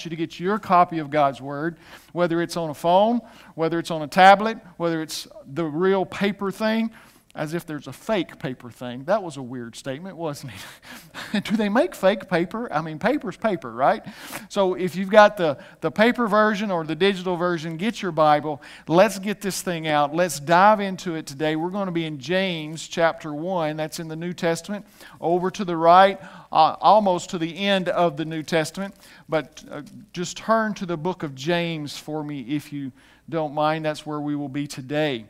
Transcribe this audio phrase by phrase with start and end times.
[0.00, 1.76] want you to get your copy of God's Word,
[2.14, 3.20] whether it's on a phone,
[3.54, 6.90] whether it's on a tablet, whether it's the real paper thing,
[7.34, 9.04] as if there's a fake paper thing.
[9.04, 10.54] That was a weird statement, wasn't
[11.34, 11.44] it?
[11.44, 12.72] Do they make fake paper?
[12.72, 14.02] I mean, paper's paper, right?
[14.48, 18.62] So if you've got the, the paper version or the digital version, get your Bible.
[18.88, 20.14] Let's get this thing out.
[20.14, 21.56] Let's dive into it today.
[21.56, 23.76] We're going to be in James chapter 1.
[23.76, 24.86] That's in the New Testament.
[25.20, 26.18] Over to the right,
[26.52, 28.94] uh, almost to the end of the New Testament.
[29.28, 29.82] But uh,
[30.12, 32.92] just turn to the book of James for me if you
[33.28, 33.84] don't mind.
[33.84, 35.24] That's where we will be today.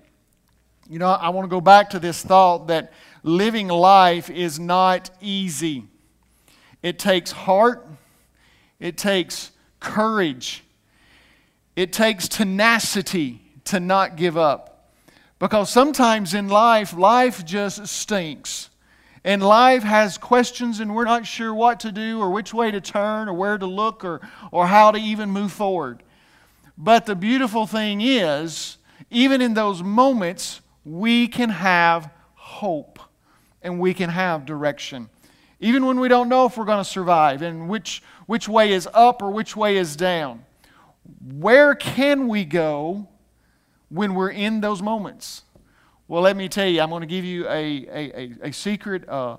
[0.88, 2.92] You know, I want to go back to this thought that
[3.22, 5.84] living life is not easy.
[6.82, 7.86] It takes heart,
[8.80, 10.64] it takes courage,
[11.76, 14.90] it takes tenacity to not give up.
[15.38, 18.69] Because sometimes in life, life just stinks.
[19.22, 22.80] And life has questions, and we're not sure what to do, or which way to
[22.80, 26.02] turn, or where to look, or, or how to even move forward.
[26.78, 28.78] But the beautiful thing is,
[29.10, 32.98] even in those moments, we can have hope
[33.62, 35.10] and we can have direction.
[35.60, 38.88] Even when we don't know if we're going to survive and which, which way is
[38.94, 40.44] up or which way is down.
[41.22, 43.08] Where can we go
[43.90, 45.42] when we're in those moments?
[46.10, 49.08] Well, let me tell you, I'm going to give you a, a, a, a secret.
[49.08, 49.36] Uh,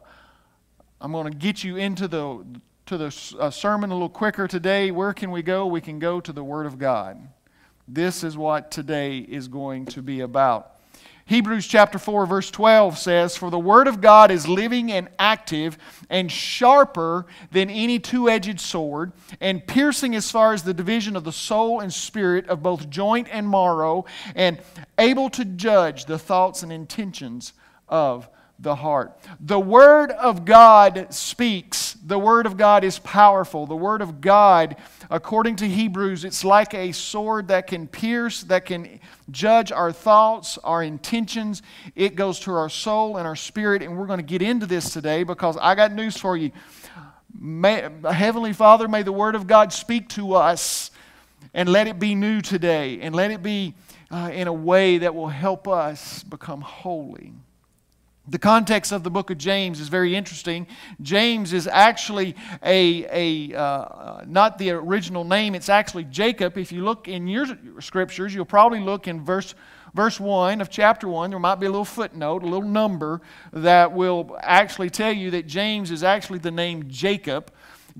[1.01, 2.45] I'm going to get you into the,
[2.85, 4.89] to the uh, sermon a little quicker today.
[4.89, 5.65] Where can we go?
[5.65, 7.27] We can go to the Word of God.
[7.89, 10.77] This is what today is going to be about.
[11.31, 15.77] Hebrews chapter 4, verse 12 says, For the word of God is living and active
[16.09, 21.23] and sharper than any two edged sword, and piercing as far as the division of
[21.23, 24.03] the soul and spirit of both joint and marrow,
[24.35, 24.59] and
[24.97, 27.53] able to judge the thoughts and intentions
[27.87, 28.27] of
[28.61, 29.17] the heart.
[29.39, 31.93] The Word of God speaks.
[32.05, 33.65] The Word of God is powerful.
[33.65, 34.75] The Word of God,
[35.09, 38.99] according to Hebrews, it's like a sword that can pierce, that can
[39.31, 41.61] judge our thoughts, our intentions.
[41.95, 44.91] It goes to our soul and our spirit, and we're going to get into this
[44.91, 46.51] today because I got news for you.
[47.39, 50.91] May, Heavenly Father, may the Word of God speak to us
[51.53, 53.73] and let it be new today and let it be
[54.11, 57.33] uh, in a way that will help us become holy.
[58.31, 60.65] The context of the book of James is very interesting.
[61.01, 62.33] James is actually
[62.63, 66.57] a, a uh, not the original name, it's actually Jacob.
[66.57, 67.45] If you look in your
[67.81, 69.53] scriptures, you'll probably look in verse,
[69.93, 71.29] verse 1 of chapter 1.
[71.29, 73.19] There might be a little footnote, a little number
[73.51, 77.51] that will actually tell you that James is actually the name Jacob.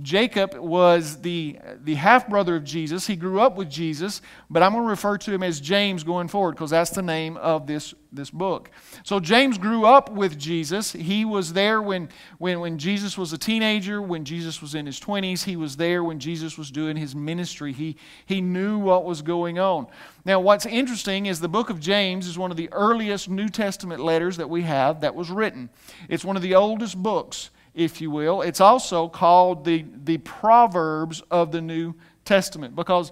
[0.01, 3.07] Jacob was the, the half brother of Jesus.
[3.07, 6.27] He grew up with Jesus, but I'm going to refer to him as James going
[6.27, 8.71] forward because that's the name of this, this book.
[9.03, 10.93] So James grew up with Jesus.
[10.93, 14.99] He was there when, when, when Jesus was a teenager, when Jesus was in his
[14.99, 15.43] 20s.
[15.43, 17.73] He was there when Jesus was doing his ministry.
[17.73, 19.87] He, he knew what was going on.
[20.23, 24.01] Now, what's interesting is the book of James is one of the earliest New Testament
[24.01, 25.69] letters that we have that was written.
[26.07, 28.41] It's one of the oldest books if you will.
[28.41, 31.93] It's also called the, the Proverbs of the New
[32.25, 33.11] Testament because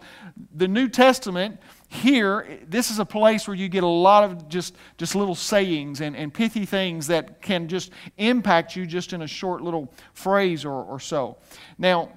[0.55, 4.75] the New Testament here, this is a place where you get a lot of just,
[4.97, 9.27] just little sayings and, and pithy things that can just impact you just in a
[9.27, 11.37] short little phrase or, or so.
[11.77, 12.11] Now,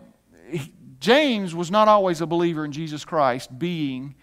[1.01, 4.15] James was not always a believer in Jesus Christ being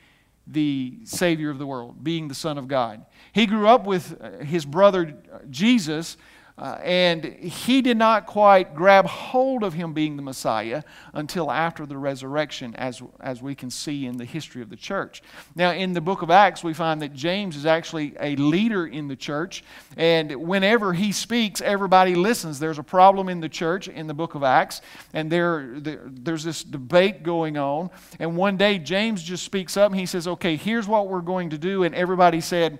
[0.45, 3.05] the Savior of the world, being the Son of God.
[3.33, 5.15] He grew up with his brother
[5.49, 6.17] Jesus
[6.59, 10.83] uh, and he did not quite grab hold of him being the Messiah
[11.13, 15.23] until after the resurrection, as, as we can see in the history of the church.
[15.55, 19.07] Now, in the book of Acts, we find that James is actually a leader in
[19.07, 19.63] the church,
[19.97, 22.59] and whenever he speaks, everybody listens.
[22.59, 24.81] There's a problem in the church in the book of Acts,
[25.13, 27.89] and there, there there's this debate going on.
[28.19, 31.51] And one day, James just speaks up and he says, Okay, here's what we're going
[31.51, 31.83] to do.
[31.83, 32.79] And everybody said,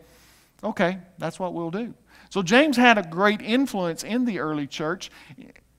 [0.64, 1.94] Okay, that's what we'll do.
[2.30, 5.10] So James had a great influence in the early church.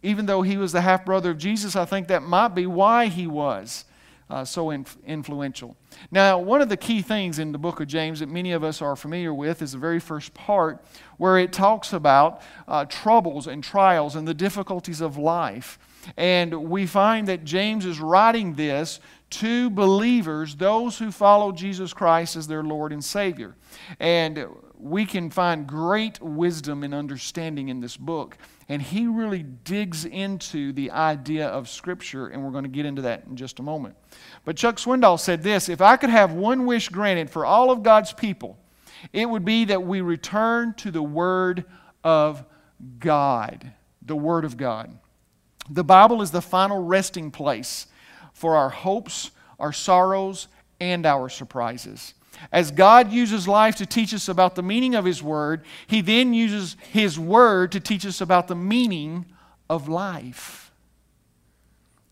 [0.02, 3.06] Even though he was the half brother of Jesus, I think that might be why
[3.06, 3.84] he was
[4.30, 5.76] uh, so inf- influential.
[6.10, 8.80] Now, one of the key things in the book of James that many of us
[8.80, 10.82] are familiar with is the very first part
[11.18, 15.78] where it talks about uh, troubles and trials and the difficulties of life.
[16.16, 19.00] And we find that James is writing this
[19.30, 23.54] to believers, those who follow Jesus Christ as their Lord and Savior.
[23.98, 24.46] And
[24.82, 28.36] we can find great wisdom and understanding in this book.
[28.68, 33.02] And he really digs into the idea of Scripture, and we're going to get into
[33.02, 33.96] that in just a moment.
[34.44, 37.82] But Chuck Swindoll said this If I could have one wish granted for all of
[37.82, 38.58] God's people,
[39.12, 41.64] it would be that we return to the Word
[42.04, 42.44] of
[42.98, 43.72] God.
[44.02, 44.96] The Word of God.
[45.68, 47.86] The Bible is the final resting place
[48.32, 50.48] for our hopes, our sorrows,
[50.80, 52.14] and our surprises.
[52.52, 56.34] As God uses life to teach us about the meaning of His Word, He then
[56.34, 59.26] uses His Word to teach us about the meaning
[59.68, 60.72] of life.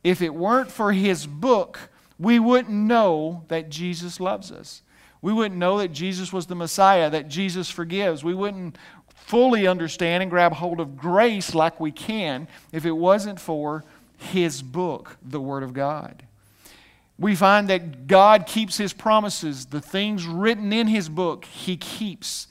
[0.04, 4.82] If it weren't for His book, we wouldn't know that Jesus loves us.
[5.20, 8.22] We wouldn't know that Jesus was the Messiah, that Jesus forgives.
[8.22, 8.78] We wouldn't
[9.14, 13.84] fully understand and grab hold of grace like we can if it wasn't for
[14.16, 16.27] His book, the Word of God.
[17.18, 19.66] We find that God keeps His promises.
[19.66, 22.46] The things written in His book, He keeps.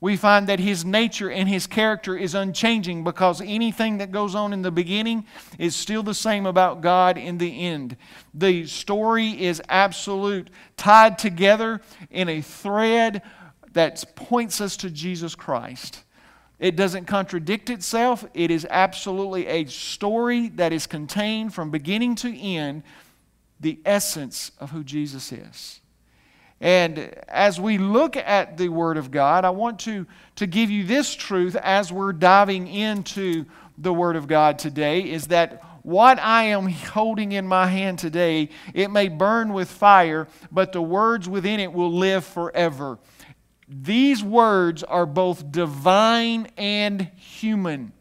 [0.00, 4.52] We find that His nature and His character is unchanging because anything that goes on
[4.52, 5.26] in the beginning
[5.58, 7.96] is still the same about God in the end.
[8.34, 11.80] The story is absolute, tied together
[12.10, 13.22] in a thread
[13.72, 16.04] that points us to Jesus Christ.
[16.58, 18.24] It doesn't contradict itself.
[18.34, 22.82] It is absolutely a story that is contained from beginning to end
[23.60, 25.80] the essence of who Jesus is.
[26.60, 26.98] And
[27.28, 31.14] as we look at the Word of God, I want to, to give you this
[31.14, 33.46] truth as we're diving into
[33.78, 38.50] the Word of God today is that what I am holding in my hand today,
[38.74, 42.98] it may burn with fire, but the words within it will live forever.
[43.66, 47.92] These words are both divine and human.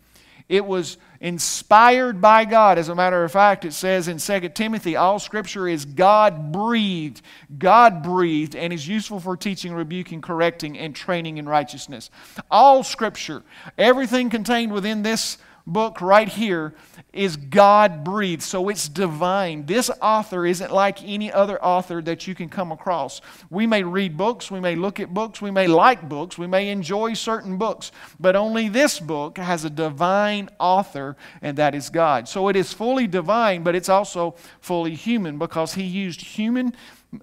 [0.50, 2.78] It was inspired by God.
[2.78, 7.22] As a matter of fact, it says in 2 Timothy, all scripture is God breathed,
[7.58, 12.10] God breathed, and is useful for teaching, rebuking, correcting, and training in righteousness.
[12.50, 13.44] All scripture,
[13.78, 15.38] everything contained within this
[15.72, 16.74] book right here
[17.14, 19.66] is God breathed, so it's divine.
[19.66, 23.22] This author isn't like any other author that you can come across.
[23.50, 26.70] We may read books, we may look at books, we may like books, we may
[26.70, 32.28] enjoy certain books, but only this book has a divine author, and that is God.
[32.28, 36.76] So it is fully divine, but it's also fully human because He used human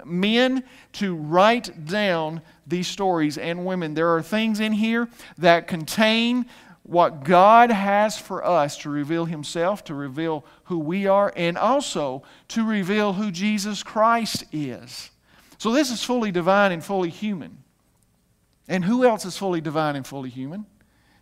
[0.04, 0.64] men
[0.94, 3.94] to write down these stories and women.
[3.94, 5.08] There are things in here
[5.38, 6.46] that contain
[6.86, 12.22] what God has for us to reveal Himself, to reveal who we are, and also
[12.48, 15.10] to reveal who Jesus Christ is.
[15.58, 17.58] So this is fully divine and fully human.
[18.68, 20.64] And who else is fully divine and fully human?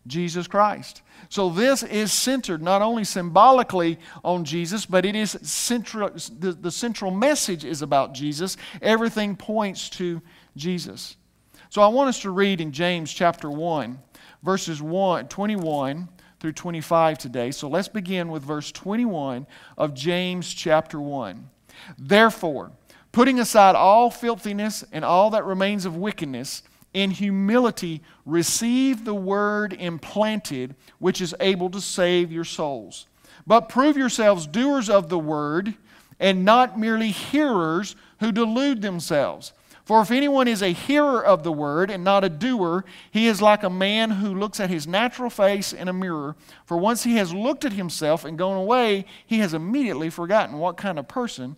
[0.07, 1.01] Jesus Christ.
[1.31, 6.71] So this is centered not only symbolically on Jesus, but it is central, the, the
[6.71, 8.59] central message is about Jesus.
[8.83, 10.21] Everything points to
[10.57, 11.17] Jesus.
[11.71, 13.99] So I want us to read in James chapter 1
[14.45, 16.09] verses 1, 21
[16.39, 17.51] through 25 today.
[17.51, 19.47] So let's begin with verse 21
[19.79, 21.49] of James chapter 1.
[21.99, 22.73] Therefore,
[23.11, 26.63] putting aside all filthiness and all that remains of wickedness,
[26.93, 33.07] in humility receive the word implanted, which is able to save your souls.
[33.47, 35.75] But prove yourselves doers of the word,
[36.21, 39.53] and not merely hearers who delude themselves.
[39.85, 43.43] For if anyone is a hearer of the word and not a doer, he is
[43.43, 46.37] like a man who looks at his natural face in a mirror.
[46.65, 50.79] For once he has looked at himself and gone away, he has immediately forgotten what
[50.79, 51.57] kind of person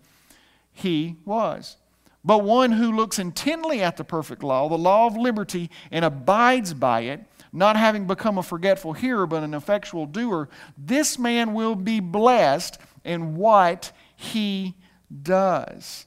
[0.72, 1.76] he was.
[2.24, 6.74] But one who looks intently at the perfect law, the law of liberty, and abides
[6.74, 7.20] by it,
[7.52, 12.78] not having become a forgetful hearer, but an effectual doer, this man will be blessed
[13.04, 14.74] in what he
[15.22, 16.06] does.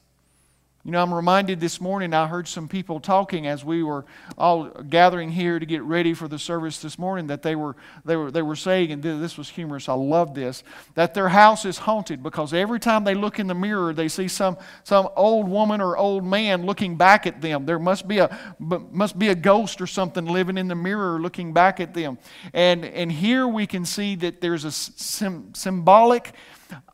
[0.82, 4.06] You know, I'm reminded this morning, I heard some people talking as we were
[4.38, 8.16] all gathering here to get ready for the service this morning that they were, they
[8.16, 11.76] were, they were saying, and this was humorous, I love this, that their house is
[11.76, 15.82] haunted because every time they look in the mirror, they see some, some old woman
[15.82, 17.66] or old man looking back at them.
[17.66, 21.52] There must be, a, must be a ghost or something living in the mirror looking
[21.52, 22.16] back at them.
[22.54, 26.32] And, and here we can see that there's a sim, symbolic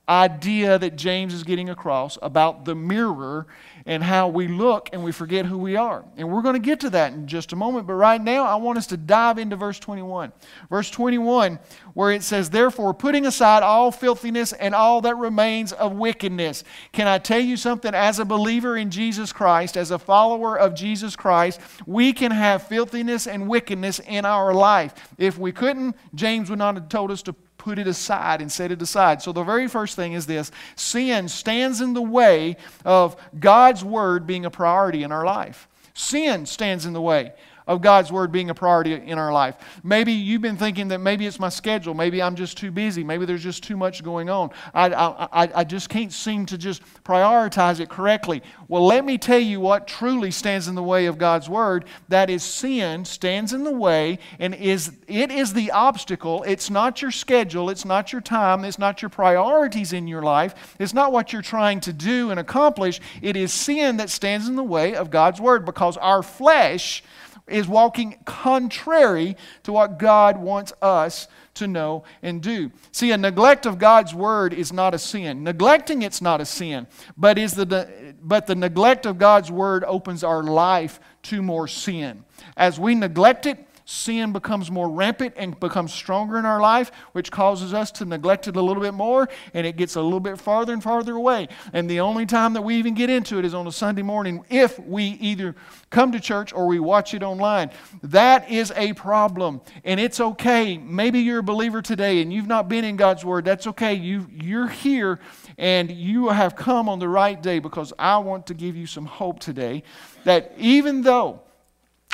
[0.08, 3.46] idea that James is getting across about the mirror
[3.86, 6.04] and how we look and we forget who we are.
[6.16, 7.86] And we're going to get to that in just a moment.
[7.86, 10.32] But right now, I want us to dive into verse 21.
[10.68, 11.60] Verse 21,
[11.94, 16.64] where it says, Therefore, putting aside all filthiness and all that remains of wickedness.
[16.90, 17.94] Can I tell you something?
[17.94, 22.66] As a believer in Jesus Christ, as a follower of Jesus Christ, we can have
[22.66, 24.94] filthiness and wickedness in our life.
[25.16, 28.70] If we couldn't, James would not have told us to put it aside and set
[28.70, 29.20] it aside.
[29.20, 34.24] So, the very first thing is this sin stands in the way of God's word
[34.24, 35.66] being a priority in our life.
[35.92, 37.32] Sin stands in the way
[37.66, 39.56] of God's Word being a priority in our life.
[39.82, 41.94] Maybe you've been thinking that maybe it's my schedule.
[41.94, 43.02] Maybe I'm just too busy.
[43.02, 44.50] Maybe there's just too much going on.
[44.72, 48.42] I, I, I just can't seem to just prioritize it correctly.
[48.68, 51.86] Well, let me tell you what truly stands in the way of God's Word.
[52.08, 56.44] That is sin stands in the way and is it is the obstacle.
[56.44, 57.70] It's not your schedule.
[57.70, 58.64] It's not your time.
[58.64, 60.76] It's not your priorities in your life.
[60.78, 63.00] It's not what you're trying to do and accomplish.
[63.22, 67.02] It is sin that stands in the way of God's Word because our flesh
[67.48, 72.70] is walking contrary to what God wants us to know and do.
[72.92, 75.44] See, a neglect of God's word is not a sin.
[75.44, 76.86] Neglecting it's not a sin,
[77.16, 82.24] but is the but the neglect of God's word opens our life to more sin.
[82.56, 87.30] As we neglect it, sin becomes more rampant and becomes stronger in our life, which
[87.30, 90.38] causes us to neglect it a little bit more, and it gets a little bit
[90.38, 91.48] farther and farther away.
[91.72, 94.44] And the only time that we even get into it is on a Sunday morning
[94.50, 95.54] if we either
[95.88, 97.70] come to church or we watch it online.
[98.02, 100.76] That is a problem, and it's okay.
[100.76, 103.44] Maybe you're a believer today and you've not been in God's Word.
[103.44, 103.94] That's okay.
[103.94, 105.20] You, you're here
[105.58, 109.06] and you have come on the right day because I want to give you some
[109.06, 109.84] hope today
[110.24, 111.40] that even though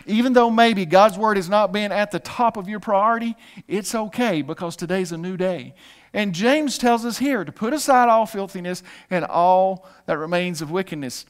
[0.07, 3.37] even though maybe God's word is not being at the top of your priority,
[3.69, 5.75] it's okay because today's a new day.
[6.13, 10.71] And James tells us here to put aside all filthiness and all that remains of
[10.71, 11.25] wickedness.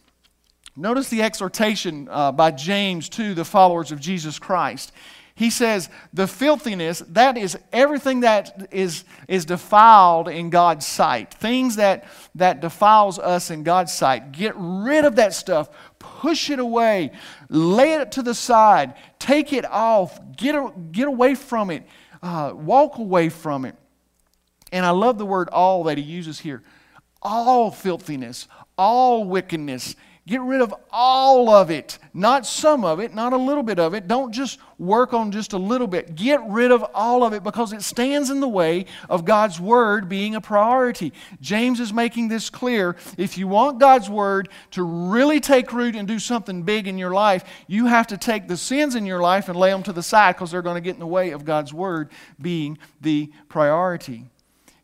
[0.76, 4.92] Notice the exhortation uh, by James to the followers of Jesus Christ.
[5.34, 11.32] He says, the filthiness, that is everything that is, is defiled in God's sight.
[11.32, 14.32] Things that, that defiles us in God's sight.
[14.32, 15.70] Get rid of that stuff
[16.02, 17.10] push it away,
[17.52, 21.86] lay it to the side, take it off, get, get away from it,
[22.22, 23.76] uh, walk away from it.
[24.72, 26.62] And I love the word all that he uses here.
[27.20, 29.94] All filthiness, all wickedness,
[30.24, 33.92] Get rid of all of it, not some of it, not a little bit of
[33.92, 34.06] it.
[34.06, 36.14] Don't just work on just a little bit.
[36.14, 40.08] Get rid of all of it because it stands in the way of God's Word
[40.08, 41.12] being a priority.
[41.40, 42.94] James is making this clear.
[43.18, 47.12] If you want God's Word to really take root and do something big in your
[47.12, 50.04] life, you have to take the sins in your life and lay them to the
[50.04, 52.10] side because they're going to get in the way of God's Word
[52.40, 54.26] being the priority.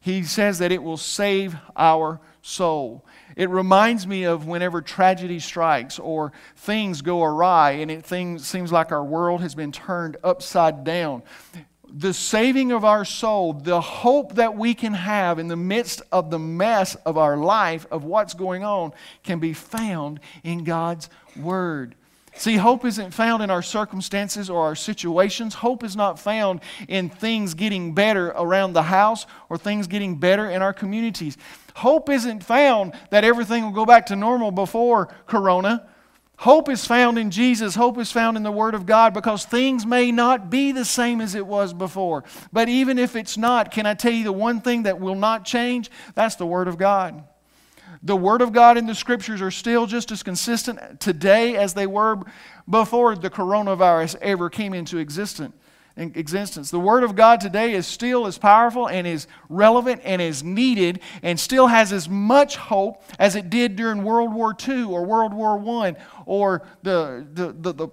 [0.01, 3.05] He says that it will save our soul.
[3.39, 8.91] It reminds me of whenever tragedy strikes or things go awry and it seems like
[8.91, 11.23] our world has been turned upside down.
[11.89, 16.31] The saving of our soul, the hope that we can have in the midst of
[16.31, 18.93] the mess of our life, of what's going on,
[19.23, 21.95] can be found in God's Word.
[22.35, 25.55] See, hope isn't found in our circumstances or our situations.
[25.55, 30.49] Hope is not found in things getting better around the house or things getting better
[30.49, 31.37] in our communities.
[31.79, 35.89] Hope isn't found that everything will go back to normal before Corona.
[36.39, 37.77] Hope is found in Jesus.
[37.77, 41.21] Hope is found in the Word of God because things may not be the same
[41.21, 42.25] as it was before.
[42.53, 45.45] But even if it's not, can I tell you the one thing that will not
[45.45, 45.89] change?
[46.17, 47.23] That's the Word of God.
[48.03, 51.87] The Word of God in the Scriptures are still just as consistent today as they
[51.87, 52.19] were
[52.69, 55.55] before the coronavirus ever came into existence.
[55.99, 56.71] Existence.
[56.71, 61.01] The Word of God today is still as powerful and is relevant and is needed
[61.23, 65.35] and still has as much hope as it did during World War II or World
[65.35, 67.89] War I or the, the, the, the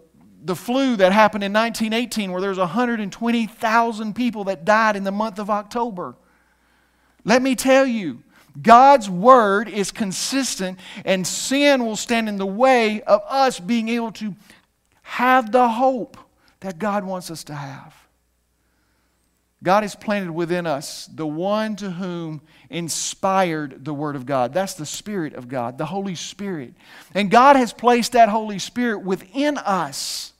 [0.46, 5.40] the flu that happened in 1918, where there's 120,000 people that died in the month
[5.40, 6.16] of October.
[7.24, 8.22] Let me tell you,
[8.62, 14.12] God's word is consistent, and sin will stand in the way of us being able
[14.14, 14.36] to
[15.02, 16.18] have the hope
[16.66, 17.94] that God wants us to have.
[19.62, 22.42] God has planted within us the one to whom
[22.72, 24.52] inspired the Word of God.
[24.52, 26.74] That's the Spirit of God, the Holy Spirit.
[27.14, 30.34] And God has placed that Holy Spirit within us.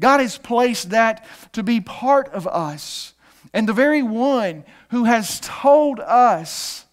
[0.00, 3.12] God has placed that to be part of us.
[3.52, 6.86] And the very one who has told us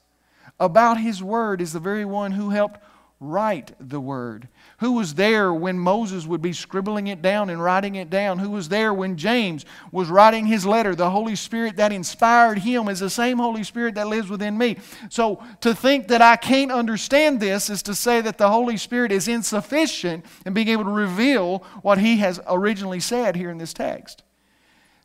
[0.60, 2.82] about His Word is the very one who helped
[3.20, 4.48] write the Word.
[4.80, 8.38] Who was there when Moses would be scribbling it down and writing it down?
[8.40, 10.94] Who was there when James was writing his letter?
[10.94, 14.78] The Holy Spirit that inspired him is the same Holy Spirit that lives within me.
[15.10, 19.12] So to think that I can't understand this is to say that the Holy Spirit
[19.12, 23.74] is insufficient in being able to reveal what he has originally said here in this
[23.74, 24.22] text.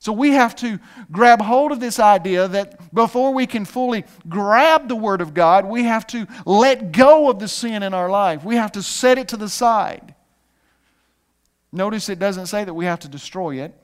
[0.02, 0.80] So we have to
[1.12, 5.64] grab hold of this idea that before we can fully grab the Word of God,
[5.64, 8.42] we have to let go of the sin in our life.
[8.42, 10.16] We have to set it to the side.
[11.71, 13.76] Notice it doesn't say that we have to destroy it.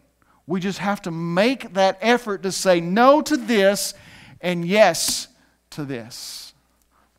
[0.45, 3.95] We just have to make that effort to say no to this
[4.41, 5.29] and yes
[5.71, 6.48] to this.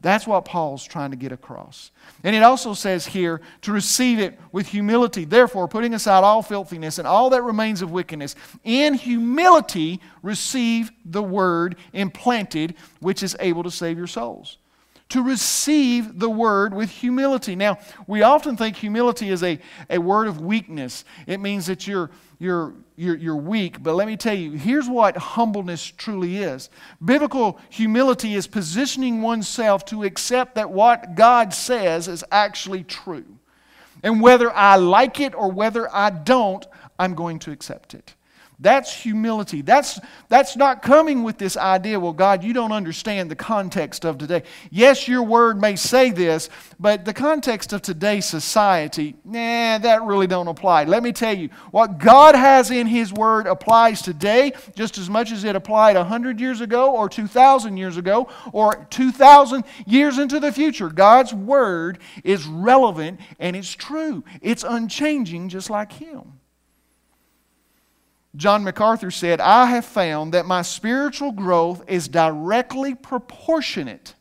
[0.02, 1.92] That's what Paul's trying to get across.
[2.24, 5.26] And it also says here to receive it with humility.
[5.26, 11.24] Therefore, putting aside all filthiness and all that remains of wickedness, in humility receive the
[11.24, 14.59] word implanted, which is able to save your souls.
[15.10, 17.56] To receive the word with humility.
[17.56, 21.04] Now, we often think humility is a, a word of weakness.
[21.26, 23.84] It means that you're you're, you're, you're weak.
[23.84, 26.70] But let me tell you, here's what humbleness truly is
[27.04, 33.26] biblical humility is positioning oneself to accept that what God says is actually true.
[34.02, 36.66] And whether I like it or whether I don't,
[36.98, 38.14] I'm going to accept it.
[38.62, 39.62] That's humility.
[39.62, 44.18] That's, that's not coming with this idea, well, God, you don't understand the context of
[44.18, 44.44] today.
[44.70, 50.28] Yes, your word may say this, but the context of today's society, nah, that really
[50.28, 50.84] don't apply.
[50.84, 55.32] Let me tell you, what God has in his word applies today just as much
[55.32, 60.52] as it applied 100 years ago or 2,000 years ago or 2,000 years into the
[60.52, 60.90] future.
[60.90, 64.26] God's word is relevant and it's true.
[64.42, 66.39] It's unchanging just like him.
[68.36, 74.14] John MacArthur said, I have found that my spiritual growth is directly proportionate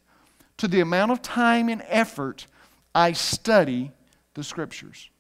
[0.57, 2.47] to the amount of time and effort
[2.95, 3.93] I study
[4.35, 5.11] the Scriptures.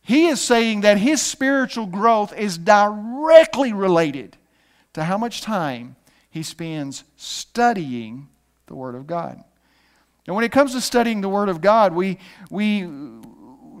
[0.00, 4.36] He is saying that his spiritual growth is directly related
[4.94, 5.96] to how much time
[6.30, 8.28] he spends studying
[8.66, 9.42] the Word of God.
[10.26, 12.18] And when it comes to studying the Word of God, we,
[12.50, 12.88] we,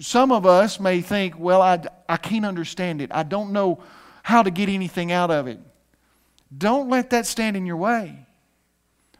[0.00, 3.10] some of us may think, well, I, I can't understand it.
[3.12, 3.82] I don't know
[4.22, 5.58] how to get anything out of it.
[6.56, 8.26] Don't let that stand in your way.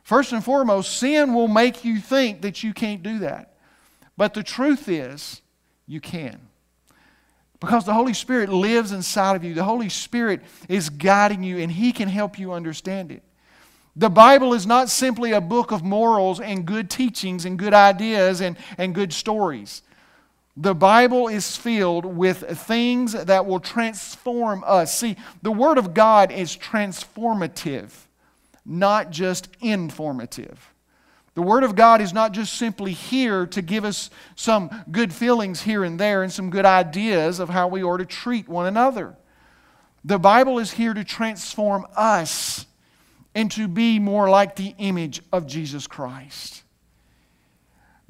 [0.03, 3.55] First and foremost, sin will make you think that you can't do that.
[4.17, 5.41] But the truth is,
[5.87, 6.41] you can.
[7.61, 9.55] Because the Holy Spirit lives inside of you.
[9.55, 13.23] The Holy Spirit is guiding you, and He can help you understand it.
[13.95, 18.41] The Bible is not simply a book of morals and good teachings and good ideas
[18.41, 19.83] and, and good stories.
[20.57, 24.97] The Bible is filled with things that will transform us.
[24.97, 27.91] See, the Word of God is transformative,
[28.67, 30.73] not just informative.
[31.35, 35.63] The Word of God is not just simply here to give us some good feelings
[35.63, 39.17] here and there and some good ideas of how we ought to treat one another.
[40.05, 42.67] The Bible is here to transform us
[43.35, 46.63] and to be more like the image of Jesus Christ.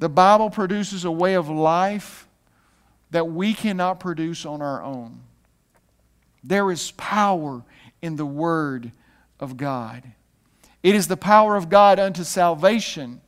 [0.01, 2.27] The Bible produces a way of life
[3.12, 5.20] that we cannot produce on our own.
[6.42, 7.62] There is power
[8.01, 8.90] in the Word
[9.38, 10.03] of God.
[10.83, 13.20] It is the power of God unto salvation.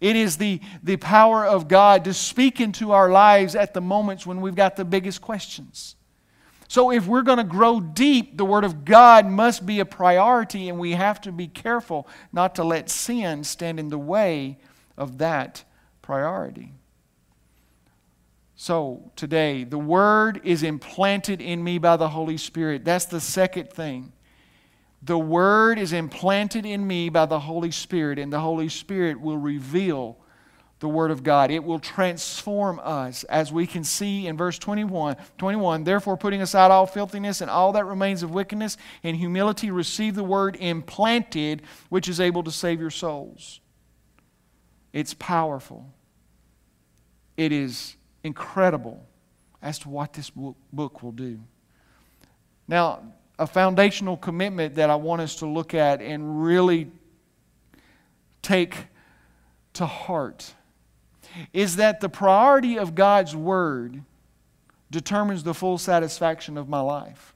[0.00, 4.26] It is the, the power of God to speak into our lives at the moments
[4.26, 5.96] when we've got the biggest questions.
[6.68, 10.70] So, if we're going to grow deep, the Word of God must be a priority,
[10.70, 14.58] and we have to be careful not to let sin stand in the way
[14.96, 15.64] of that
[16.00, 16.72] priority.
[18.62, 22.84] So, today, the Word is implanted in me by the Holy Spirit.
[22.84, 24.12] That's the second thing.
[25.02, 29.36] The Word is implanted in me by the Holy Spirit, and the Holy Spirit will
[29.36, 30.16] reveal
[30.78, 31.50] the Word of God.
[31.50, 35.16] It will transform us, as we can see in verse 21.
[35.38, 40.14] 21 Therefore, putting aside all filthiness and all that remains of wickedness, in humility receive
[40.14, 43.58] the Word implanted, which is able to save your souls.
[44.92, 45.92] It's powerful.
[47.36, 49.06] It is incredible
[49.60, 51.40] as to what this book will do.
[52.68, 53.02] Now,
[53.38, 56.90] a foundational commitment that I want us to look at and really
[58.40, 58.86] take
[59.74, 60.54] to heart
[61.52, 64.02] is that the priority of God's Word
[64.90, 67.31] determines the full satisfaction of my life.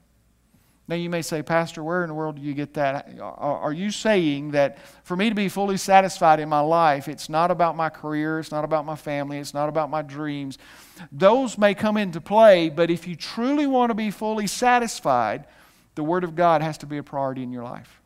[0.89, 3.19] Now, you may say, Pastor, where in the world do you get that?
[3.19, 7.51] Are you saying that for me to be fully satisfied in my life, it's not
[7.51, 10.57] about my career, it's not about my family, it's not about my dreams?
[11.11, 15.45] Those may come into play, but if you truly want to be fully satisfied,
[15.95, 17.99] the Word of God has to be a priority in your life.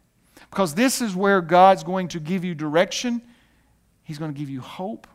[0.49, 3.21] Because this is where God's going to give you direction,
[4.03, 5.05] He's going to give you hope.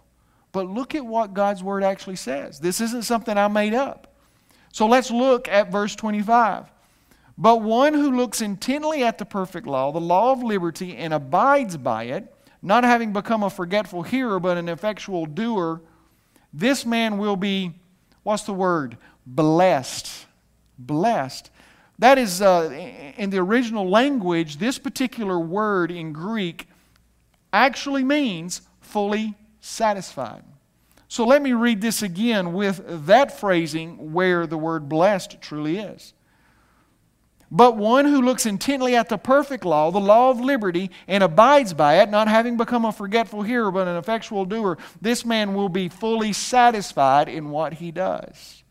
[0.52, 2.60] But look at what God's Word actually says.
[2.60, 4.14] This isn't something I made up.
[4.72, 6.70] So let's look at verse 25.
[7.38, 11.76] But one who looks intently at the perfect law, the law of liberty, and abides
[11.76, 15.82] by it, not having become a forgetful hearer, but an effectual doer,
[16.52, 17.72] this man will be,
[18.22, 18.96] what's the word?
[19.26, 20.26] Blessed.
[20.78, 21.50] Blessed.
[21.98, 22.70] That is, uh,
[23.16, 26.68] in the original language, this particular word in Greek
[27.52, 30.42] actually means fully satisfied.
[31.08, 36.12] So let me read this again with that phrasing where the word blessed truly is.
[37.50, 41.72] But one who looks intently at the perfect law, the law of liberty, and abides
[41.72, 45.68] by it, not having become a forgetful hearer, but an effectual doer, this man will
[45.68, 48.64] be fully satisfied in what he does.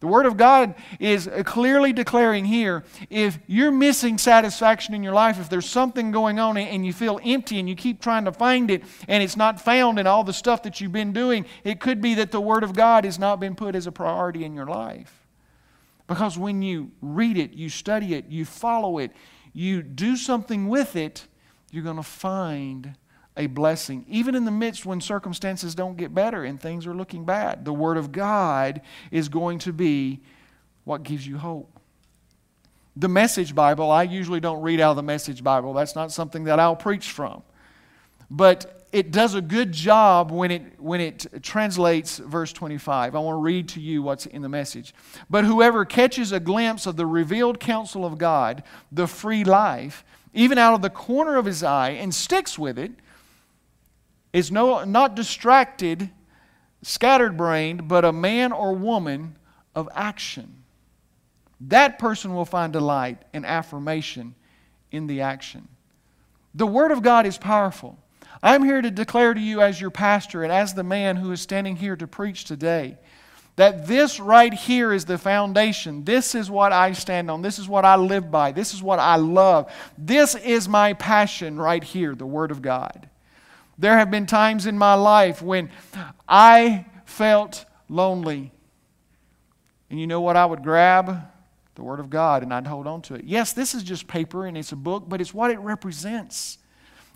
[0.00, 5.38] The Word of God is clearly declaring here if you're missing satisfaction in your life,
[5.38, 8.68] if there's something going on and you feel empty and you keep trying to find
[8.68, 12.00] it and it's not found in all the stuff that you've been doing, it could
[12.00, 14.66] be that the Word of God has not been put as a priority in your
[14.66, 15.21] life.
[16.06, 19.12] Because when you read it, you study it, you follow it,
[19.52, 21.26] you do something with it,
[21.70, 22.96] you're going to find
[23.36, 27.24] a blessing, even in the midst when circumstances don't get better and things are looking
[27.24, 27.64] bad.
[27.64, 30.20] The Word of God is going to be
[30.84, 31.80] what gives you hope.
[32.94, 35.72] The Message Bible, I usually don't read out of the Message Bible.
[35.72, 37.42] That's not something that I'll preach from.
[38.30, 43.14] But it does a good job when it, when it translates verse 25.
[43.14, 44.94] I want to read to you what's in the message.
[45.30, 50.58] But whoever catches a glimpse of the revealed counsel of God, the free life, even
[50.58, 52.92] out of the corner of his eye, and sticks with it,
[54.34, 56.10] is no, not distracted,
[56.82, 59.36] scattered brained, but a man or woman
[59.74, 60.62] of action.
[61.60, 64.34] That person will find delight and affirmation
[64.90, 65.68] in the action.
[66.54, 67.98] The Word of God is powerful.
[68.42, 71.40] I'm here to declare to you, as your pastor and as the man who is
[71.40, 72.98] standing here to preach today,
[73.56, 76.04] that this right here is the foundation.
[76.04, 77.42] This is what I stand on.
[77.42, 78.50] This is what I live by.
[78.50, 79.70] This is what I love.
[79.96, 83.08] This is my passion right here, the Word of God.
[83.78, 85.70] There have been times in my life when
[86.28, 88.52] I felt lonely.
[89.90, 91.28] And you know what I would grab?
[91.74, 93.24] The Word of God, and I'd hold on to it.
[93.24, 96.58] Yes, this is just paper and it's a book, but it's what it represents.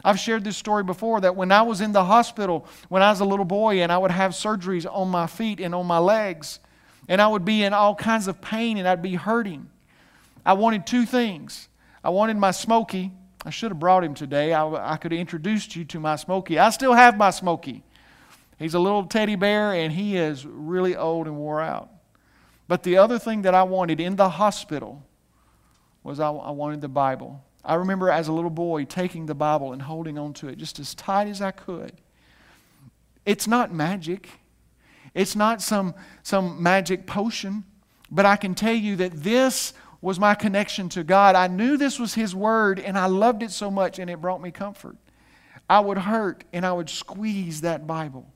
[0.07, 3.19] I've shared this story before that when I was in the hospital when I was
[3.19, 6.61] a little boy and I would have surgeries on my feet and on my legs,
[7.09, 9.69] and I would be in all kinds of pain and I'd be hurting.
[10.45, 11.69] I wanted two things.
[12.05, 13.11] I wanted my Smokey.
[13.45, 14.53] I should have brought him today.
[14.53, 16.57] I, I could have introduced you to my Smokey.
[16.57, 17.83] I still have my Smokey.
[18.61, 21.91] He's a little teddy bear and he is really old and wore out.
[22.69, 25.03] But the other thing that I wanted in the hospital
[26.05, 27.43] was I, I wanted the Bible.
[27.67, 30.79] I remember as a little boy taking the Bible and holding on to it just
[30.79, 31.93] as tight as I could.
[33.27, 34.29] It's not magic,
[35.13, 37.65] it's not some, some magic potion,
[38.11, 41.35] but I can tell you that this was my connection to God.
[41.35, 44.41] I knew this was His Word, and I loved it so much, and it brought
[44.41, 44.97] me comfort.
[45.69, 48.33] I would hurt and I would squeeze that Bible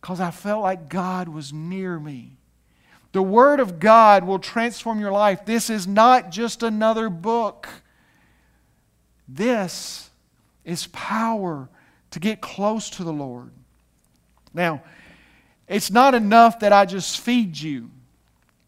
[0.00, 2.36] because I felt like God was near me.
[3.12, 5.44] The Word of God will transform your life.
[5.44, 7.68] This is not just another book.
[9.34, 10.10] This
[10.64, 11.68] is power
[12.10, 13.50] to get close to the Lord.
[14.52, 14.82] Now,
[15.66, 17.90] it's not enough that I just feed you.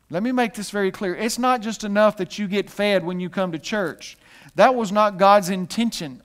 [0.09, 1.15] Let me make this very clear.
[1.15, 4.17] It's not just enough that you get fed when you come to church.
[4.55, 6.23] That was not God's intention.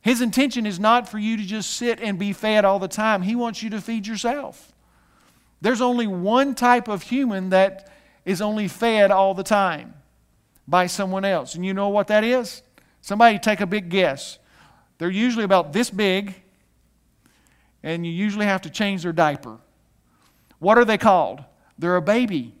[0.00, 3.22] His intention is not for you to just sit and be fed all the time.
[3.22, 4.72] He wants you to feed yourself.
[5.60, 7.92] There's only one type of human that
[8.24, 9.94] is only fed all the time
[10.66, 11.54] by someone else.
[11.54, 12.62] And you know what that is?
[13.08, 14.38] Somebody take a big guess.
[14.98, 16.34] They're usually about this big,
[17.82, 19.56] and you usually have to change their diaper.
[20.58, 21.42] What are they called?
[21.78, 22.54] They're a baby.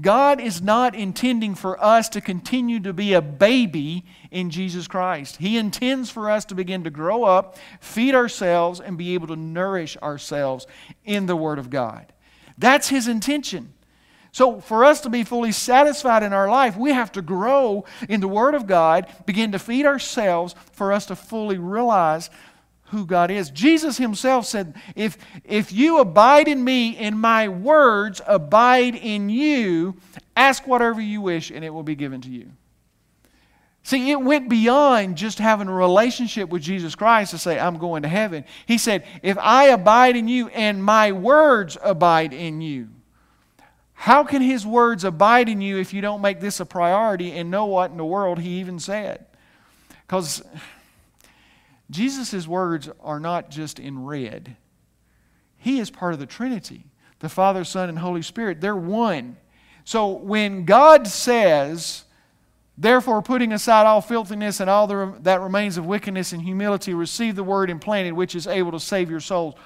[0.00, 5.36] God is not intending for us to continue to be a baby in Jesus Christ.
[5.36, 9.36] He intends for us to begin to grow up, feed ourselves, and be able to
[9.36, 10.66] nourish ourselves
[11.04, 12.12] in the Word of God.
[12.58, 13.74] That's His intention.
[14.38, 18.20] So, for us to be fully satisfied in our life, we have to grow in
[18.20, 22.30] the Word of God, begin to feed ourselves for us to fully realize
[22.90, 23.50] who God is.
[23.50, 29.96] Jesus Himself said, If, if you abide in me and my words abide in you,
[30.36, 32.52] ask whatever you wish and it will be given to you.
[33.82, 38.02] See, it went beyond just having a relationship with Jesus Christ to say, I'm going
[38.02, 38.44] to heaven.
[38.66, 42.90] He said, If I abide in you and my words abide in you,
[44.00, 47.50] how can his words abide in you if you don't make this a priority and
[47.50, 49.26] know what in the world he even said?
[50.06, 50.40] Because
[51.90, 54.56] Jesus' words are not just in red,
[55.56, 56.84] he is part of the Trinity
[57.20, 58.60] the Father, Son, and Holy Spirit.
[58.60, 59.36] They're one.
[59.84, 62.04] So when God says,
[62.80, 67.34] Therefore, putting aside all filthiness and all the, that remains of wickedness and humility, receive
[67.34, 69.56] the word implanted, which is able to save your souls.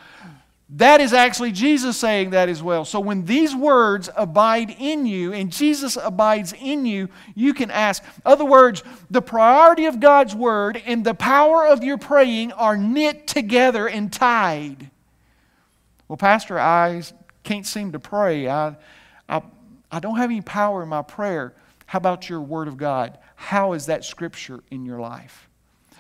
[0.77, 2.87] That is actually Jesus saying that as well.
[2.87, 8.03] So when these words abide in you and Jesus abides in you, you can ask.
[8.25, 13.27] Other words, the priority of God's word and the power of your praying are knit
[13.27, 14.91] together and tied.
[16.09, 17.03] Well, Pastor, I
[17.43, 18.49] can't seem to pray.
[18.49, 18.77] I,
[19.29, 19.43] I,
[19.91, 21.55] I don't have any power in my prayer.
[21.85, 23.19] How about your Word of God?
[23.35, 25.51] How is that Scripture in your life?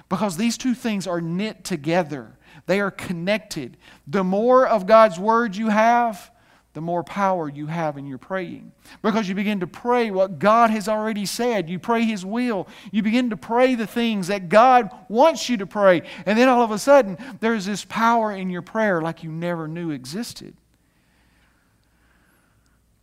[0.09, 2.33] Because these two things are knit together,
[2.67, 3.77] they are connected.
[4.07, 6.31] The more of God's Word you have,
[6.75, 8.73] the more power you have in your praying.
[9.03, 11.69] Because you begin to pray what God has already said.
[11.69, 12.67] You pray His will.
[12.91, 16.03] You begin to pray the things that God wants you to pray.
[16.25, 19.69] And then all of a sudden, there's this power in your prayer like you never
[19.69, 20.55] knew existed.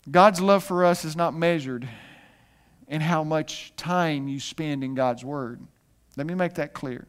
[0.10, 1.88] God's love for us is not measured
[2.88, 5.62] in how much time you spend in God's Word.
[6.18, 7.06] Let me make that clear.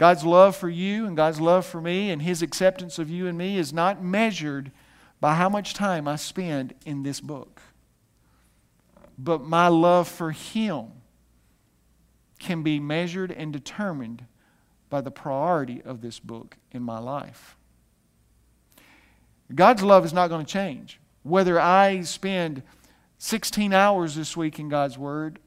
[0.00, 3.36] God's love for you and God's love for me and His acceptance of you and
[3.36, 4.72] me is not measured
[5.20, 7.60] by how much time I spend in this book.
[9.18, 10.86] But my love for Him
[12.38, 14.24] can be measured and determined
[14.88, 17.58] by the priority of this book in my life.
[19.54, 20.98] God's love is not going to change.
[21.24, 22.62] Whether I spend
[23.18, 25.40] 16 hours this week in God's Word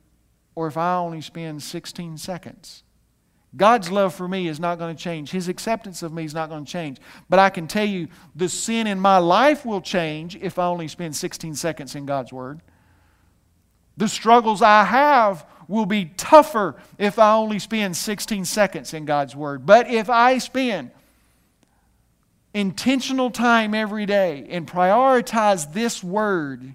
[0.54, 2.83] or if I only spend 16 seconds.
[3.56, 5.30] God's love for me is not going to change.
[5.30, 6.98] His acceptance of me is not going to change.
[7.30, 10.88] But I can tell you the sin in my life will change if I only
[10.88, 12.62] spend 16 seconds in God's Word.
[13.96, 19.36] The struggles I have will be tougher if I only spend 16 seconds in God's
[19.36, 19.68] Word.
[19.68, 20.90] But if I spend
[22.56, 26.74] intentional time every day and prioritize this Word,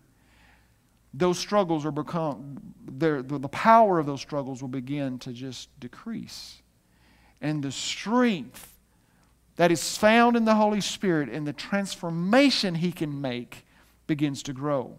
[1.12, 6.62] those struggles are become, the power of those struggles will begin to just decrease
[7.40, 8.74] and the strength
[9.57, 13.64] that is found in the Holy Spirit and the transformation He can make
[14.07, 14.98] begins to grow.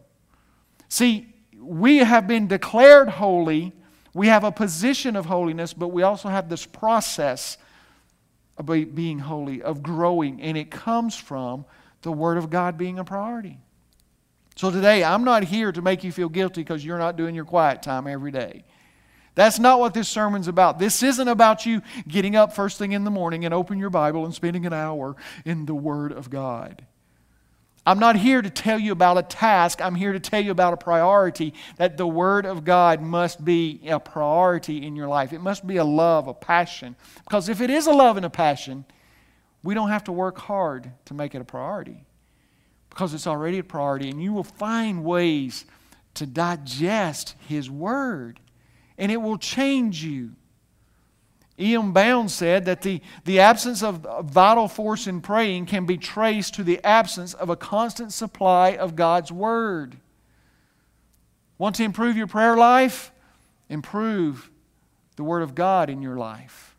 [0.89, 3.73] See, we have been declared holy.
[4.13, 7.57] We have a position of holiness, but we also have this process
[8.57, 11.65] of being holy, of growing, and it comes from
[12.01, 13.57] the Word of God being a priority.
[14.55, 17.45] So today, I'm not here to make you feel guilty because you're not doing your
[17.45, 18.65] quiet time every day.
[19.35, 20.79] That's not what this sermon's about.
[20.79, 24.25] This isn't about you getting up first thing in the morning and opening your Bible
[24.25, 25.15] and spending an hour
[25.45, 26.85] in the Word of God.
[27.85, 29.81] I'm not here to tell you about a task.
[29.81, 33.81] I'm here to tell you about a priority that the Word of God must be
[33.87, 35.33] a priority in your life.
[35.33, 36.95] It must be a love, a passion.
[37.23, 38.85] Because if it is a love and a passion,
[39.63, 42.03] we don't have to work hard to make it a priority
[42.89, 44.09] because it's already a priority.
[44.09, 45.65] And you will find ways
[46.15, 48.39] to digest His Word
[48.99, 50.31] and it will change you.
[51.57, 51.93] E.M.
[51.93, 56.63] Bounds said that the, the absence of vital force in praying can be traced to
[56.63, 59.97] the absence of a constant supply of God's Word.
[61.57, 63.11] Want to improve your prayer life?
[63.67, 64.49] Improve
[65.15, 66.77] the Word of God in your life.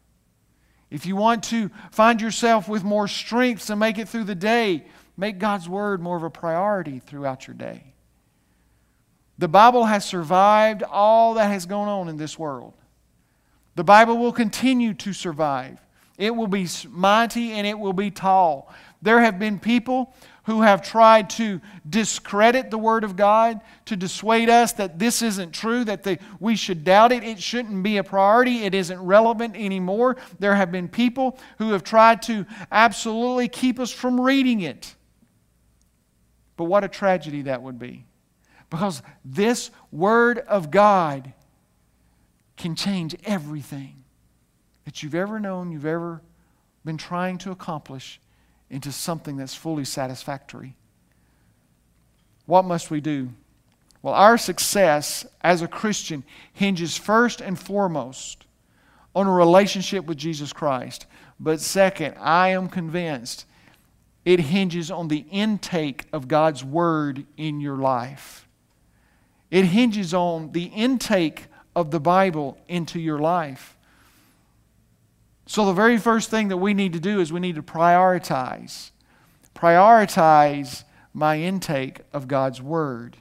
[0.91, 4.87] If you want to find yourself with more strength to make it through the day,
[5.17, 7.90] make God's Word more of a priority throughout your day.
[9.41, 12.75] The Bible has survived all that has gone on in this world.
[13.75, 15.81] The Bible will continue to survive.
[16.19, 18.71] It will be mighty and it will be tall.
[19.01, 20.13] There have been people
[20.45, 25.53] who have tried to discredit the Word of God, to dissuade us that this isn't
[25.53, 27.25] true, that the, we should doubt it.
[27.25, 28.65] It shouldn't be a priority.
[28.65, 30.19] It isn't relevant anymore.
[30.39, 34.95] There have been people who have tried to absolutely keep us from reading it.
[36.59, 38.05] But what a tragedy that would be.
[38.71, 41.33] Because this Word of God
[42.57, 44.05] can change everything
[44.85, 46.23] that you've ever known, you've ever
[46.85, 48.21] been trying to accomplish
[48.71, 50.75] into something that's fully satisfactory.
[52.47, 53.31] What must we do?
[54.03, 58.47] Well, our success as a Christian hinges first and foremost
[59.15, 61.07] on a relationship with Jesus Christ.
[61.39, 63.47] But second, I am convinced
[64.25, 68.47] it hinges on the intake of God's Word in your life.
[69.51, 73.77] It hinges on the intake of the Bible into your life.
[75.47, 78.91] So, the very first thing that we need to do is we need to prioritize.
[79.55, 83.17] Prioritize my intake of God's Word.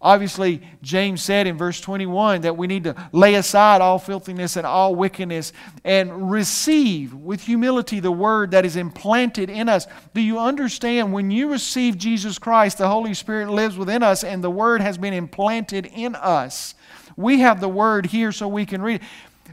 [0.00, 4.66] Obviously, James said in verse 21 that we need to lay aside all filthiness and
[4.66, 5.54] all wickedness
[5.84, 9.86] and receive with humility the word that is implanted in us.
[10.14, 11.14] Do you understand?
[11.14, 14.98] When you receive Jesus Christ, the Holy Spirit lives within us and the word has
[14.98, 16.74] been implanted in us.
[17.16, 19.08] We have the word here so we can read it.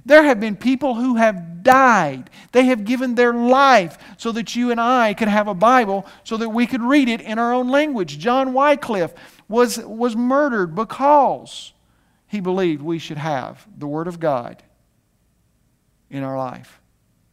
[0.06, 2.30] There have been people who have died.
[2.52, 6.36] They have given their life so that you and I could have a Bible so
[6.38, 8.20] that we could read it in our own language.
[8.20, 9.14] John Wycliffe
[9.54, 11.74] was, was murdered because
[12.26, 14.64] he believed we should have the Word of God
[16.10, 16.82] in our life,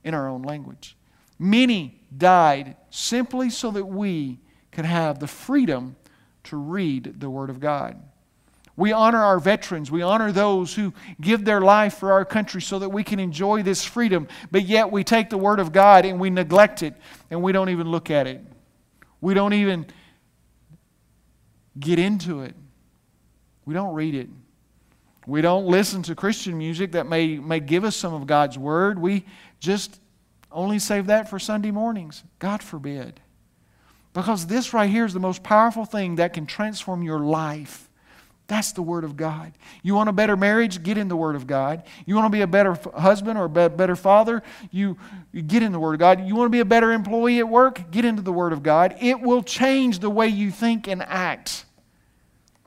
[0.04, 0.98] in our own language.
[1.38, 4.38] Many died simply so that we
[4.70, 5.96] could have the freedom
[6.44, 7.98] to read the Word of God.
[8.76, 9.90] We honor our veterans.
[9.90, 13.62] We honor those who give their life for our country so that we can enjoy
[13.62, 14.28] this freedom.
[14.50, 16.92] But yet we take the Word of God and we neglect it
[17.30, 18.44] and we don't even look at it.
[19.22, 19.86] We don't even
[21.80, 22.54] get into it.
[23.64, 24.28] We don't read it.
[25.26, 28.98] We don't listen to Christian music that may, may give us some of God's Word.
[28.98, 29.24] We
[29.60, 30.00] just
[30.50, 32.24] only save that for Sunday mornings.
[32.38, 33.20] God forbid.
[34.12, 37.88] Because this right here is the most powerful thing that can transform your life.
[38.48, 39.52] That's the Word of God.
[39.84, 40.82] You want a better marriage?
[40.82, 41.84] Get in the Word of God.
[42.04, 44.42] You want to be a better husband or a better father?
[44.72, 44.98] You,
[45.30, 46.26] you get in the Word of God.
[46.26, 47.92] You want to be a better employee at work?
[47.92, 48.96] Get into the Word of God.
[49.00, 51.64] It will change the way you think and act.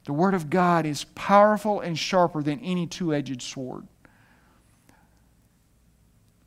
[0.06, 3.88] The Word of God is powerful and sharper than any two edged sword.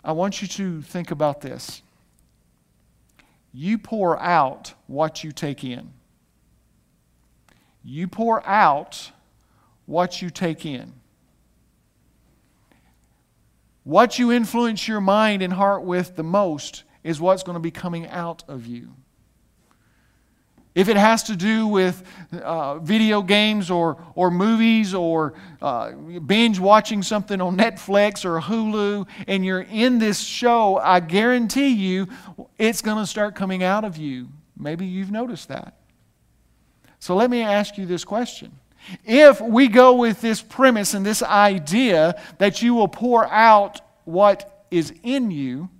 [0.05, 1.83] I want you to think about this.
[3.53, 5.93] You pour out what you take in.
[7.83, 9.11] You pour out
[9.87, 10.93] what you take in.
[13.85, 17.71] What you influence your mind and heart with the most is what's going to be
[17.71, 18.91] coming out of you.
[20.77, 26.61] If it has to do with uh, video games or, or movies or uh, binge
[26.61, 32.09] watching something on Netflix or Hulu, and you're in this show, I guarantee you
[32.59, 34.29] it's going to start coming out of you.
[34.55, 35.77] Maybe you've noticed that.
[36.99, 38.53] So let me ask you this question.
[39.03, 44.67] If we go with this premise and this idea that you will pour out what
[44.71, 45.71] is in you,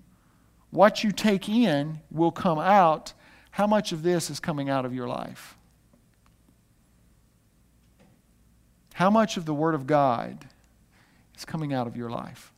[0.71, 3.13] what you take in will come out
[3.57, 5.57] how much of this is coming out of your life?
[8.93, 10.45] How much of the Word of God
[11.35, 12.53] is coming out of your life?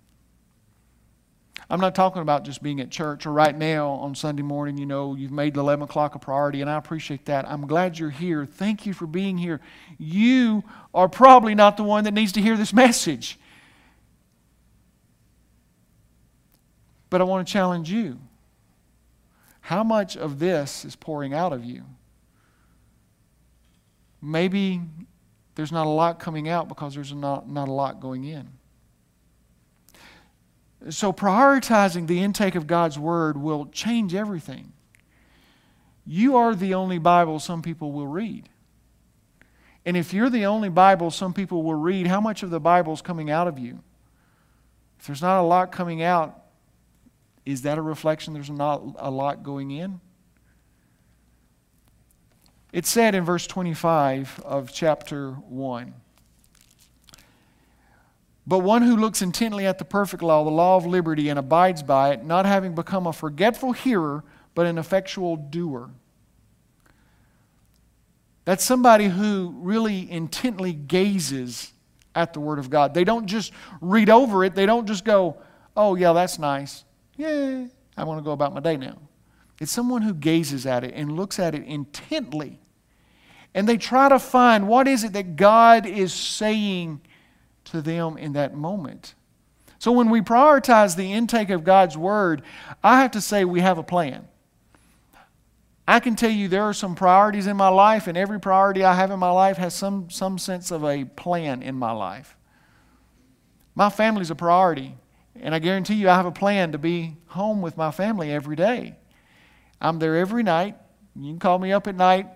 [1.70, 4.87] I'm not talking about just being at church or right now on Sunday morning, you
[4.87, 7.48] know, you've made the 11 o'clock a priority, and I appreciate that.
[7.48, 8.44] I'm glad you're here.
[8.44, 9.61] Thank you for being here.
[9.98, 13.38] You are probably not the one that needs to hear this message.
[17.08, 18.18] But I want to challenge you.
[19.68, 21.85] How much of this is pouring out of you?
[24.22, 24.81] Maybe
[25.57, 28.48] there's not a lot coming out because there's not, not a lot going in.
[30.88, 34.72] So, prioritizing the intake of God's Word will change everything.
[36.07, 38.48] You are the only Bible some people will read.
[39.85, 42.94] And if you're the only Bible some people will read, how much of the Bible
[42.94, 43.81] is coming out of you?
[44.98, 46.47] If there's not a lot coming out,
[47.48, 50.02] is that a reflection there's not a lot going in?
[52.74, 55.94] It said in verse 25 of chapter 1
[58.46, 61.82] But one who looks intently at the perfect law, the law of liberty, and abides
[61.82, 65.88] by it, not having become a forgetful hearer, but an effectual doer.
[68.44, 71.72] That's somebody who really intently gazes
[72.14, 72.92] at the Word of God.
[72.92, 75.38] They don't just read over it, they don't just go,
[75.74, 76.84] oh, yeah, that's nice.
[77.18, 78.96] Yeah, I want to go about my day now.
[79.61, 82.61] It's someone who gazes at it and looks at it intently.
[83.54, 87.00] And they try to find what is it that God is saying
[87.64, 89.14] to them in that moment.
[89.81, 92.42] So when we prioritize the intake of God's Word,
[92.85, 94.28] I have to say we have a plan.
[95.88, 98.94] I can tell you there are some priorities in my life, and every priority I
[98.94, 102.37] have in my life has some, some sense of a plan in my life.
[103.74, 104.94] My family's a priority.
[105.42, 108.57] And I guarantee you, I have a plan to be home with my family every
[108.57, 108.96] day.
[109.81, 110.77] I'm there every night.
[111.14, 112.27] You can call me up at night,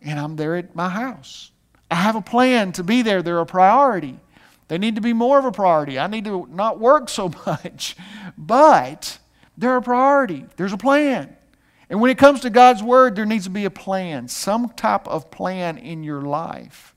[0.00, 1.50] and I'm there at my house.
[1.90, 3.22] I have a plan to be there.
[3.22, 4.18] They're a priority.
[4.68, 5.98] They need to be more of a priority.
[5.98, 7.96] I need to not work so much,
[8.38, 9.18] but
[9.56, 10.46] they're a priority.
[10.56, 11.36] There's a plan.
[11.90, 15.06] And when it comes to God's Word, there needs to be a plan, some type
[15.06, 16.94] of plan in your life.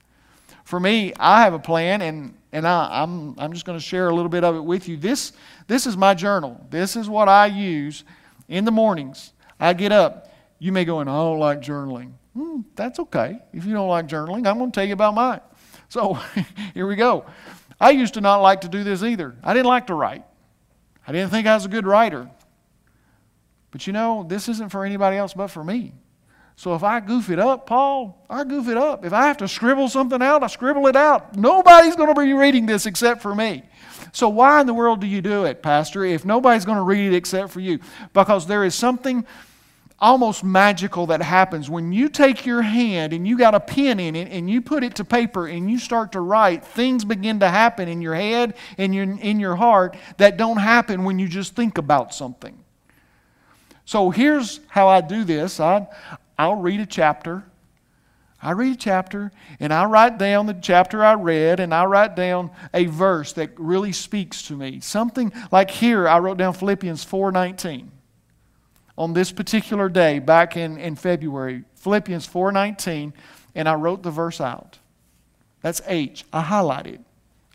[0.64, 3.84] For me, I have a plan, and and I, am I'm, I'm just going to
[3.84, 4.96] share a little bit of it with you.
[4.96, 5.34] This,
[5.68, 6.66] this is my journal.
[6.70, 8.06] This is what I use
[8.48, 9.34] in the mornings.
[9.60, 10.32] I get up.
[10.58, 12.14] You may go, and I don't like journaling.
[12.34, 13.40] Hmm, that's okay.
[13.52, 15.42] If you don't like journaling, I'm going to tell you about mine.
[15.90, 16.14] So
[16.74, 17.26] here we go.
[17.78, 19.36] I used to not like to do this either.
[19.44, 20.24] I didn't like to write.
[21.06, 22.30] I didn't think I was a good writer.
[23.72, 25.94] But you know, this isn't for anybody else but for me.
[26.58, 29.04] So if I goof it up, Paul, I goof it up.
[29.04, 31.36] If I have to scribble something out, I scribble it out.
[31.36, 33.64] Nobody's going to be reading this except for me.
[34.14, 37.12] So why in the world do you do it, Pastor, if nobody's going to read
[37.12, 37.80] it except for you?
[38.14, 39.26] Because there is something
[40.00, 44.16] almost magical that happens when you take your hand and you got a pen in
[44.16, 47.48] it and you put it to paper and you start to write things begin to
[47.48, 51.56] happen in your head and your, in your heart that don't happen when you just
[51.56, 52.62] think about something
[53.86, 55.88] so here's how i do this I,
[56.38, 57.44] I'll read a chapter.
[58.42, 62.16] I read a chapter and I write down the chapter I read and I write
[62.16, 64.80] down a verse that really speaks to me.
[64.82, 67.90] Something like here, I wrote down Philippians 4:19.
[68.98, 73.14] On this particular day, back in, in February, Philippians 4:19,
[73.56, 74.80] and I wrote the verse out.
[75.62, 76.24] That's H.
[76.32, 77.02] I highlight it.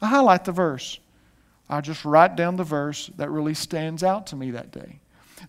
[0.03, 0.99] I highlight the verse.
[1.69, 4.99] I just write down the verse that really stands out to me that day.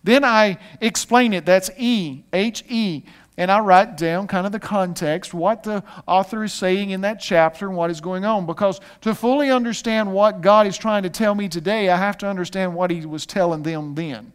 [0.04, 1.44] Then I explain it.
[1.44, 3.02] That's E, H E.
[3.42, 7.18] And I write down kind of the context, what the author is saying in that
[7.18, 8.46] chapter and what is going on.
[8.46, 12.28] Because to fully understand what God is trying to tell me today, I have to
[12.28, 14.32] understand what He was telling them then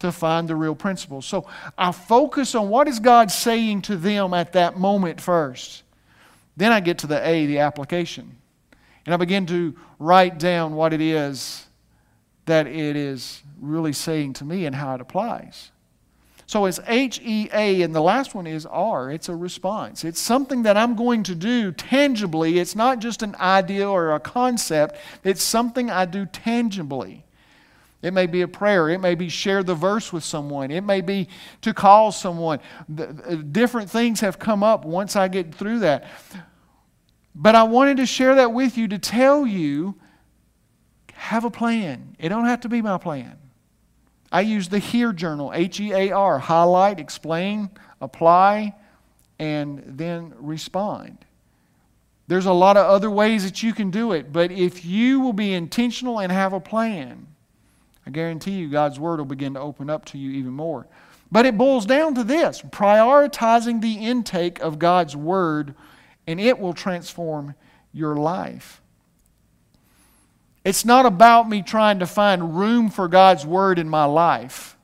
[0.00, 1.24] to find the real principles.
[1.24, 1.46] So
[1.78, 5.84] I focus on what is God saying to them at that moment first.
[6.56, 8.38] Then I get to the A, the application.
[9.06, 11.64] And I begin to write down what it is
[12.46, 15.71] that it is really saying to me and how it applies.
[16.46, 19.10] So it's H E A, and the last one is R.
[19.10, 20.04] It's a response.
[20.04, 22.58] It's something that I'm going to do tangibly.
[22.58, 27.24] It's not just an idea or a concept, it's something I do tangibly.
[28.02, 28.90] It may be a prayer.
[28.90, 30.72] It may be share the verse with someone.
[30.72, 31.28] It may be
[31.60, 32.58] to call someone.
[33.52, 36.04] Different things have come up once I get through that.
[37.34, 39.94] But I wanted to share that with you to tell you
[41.12, 42.16] have a plan.
[42.18, 43.38] It don't have to be my plan.
[44.32, 47.70] I use the HEAR journal, H E A R, highlight, explain,
[48.00, 48.74] apply,
[49.38, 51.18] and then respond.
[52.28, 55.32] There's a lot of other ways that you can do it, but if you will
[55.32, 57.26] be intentional and have a plan,
[58.06, 60.86] I guarantee you God's Word will begin to open up to you even more.
[61.30, 65.74] But it boils down to this prioritizing the intake of God's Word,
[66.26, 67.54] and it will transform
[67.92, 68.81] your life.
[70.64, 74.76] It's not about me trying to find room for God's Word in my life.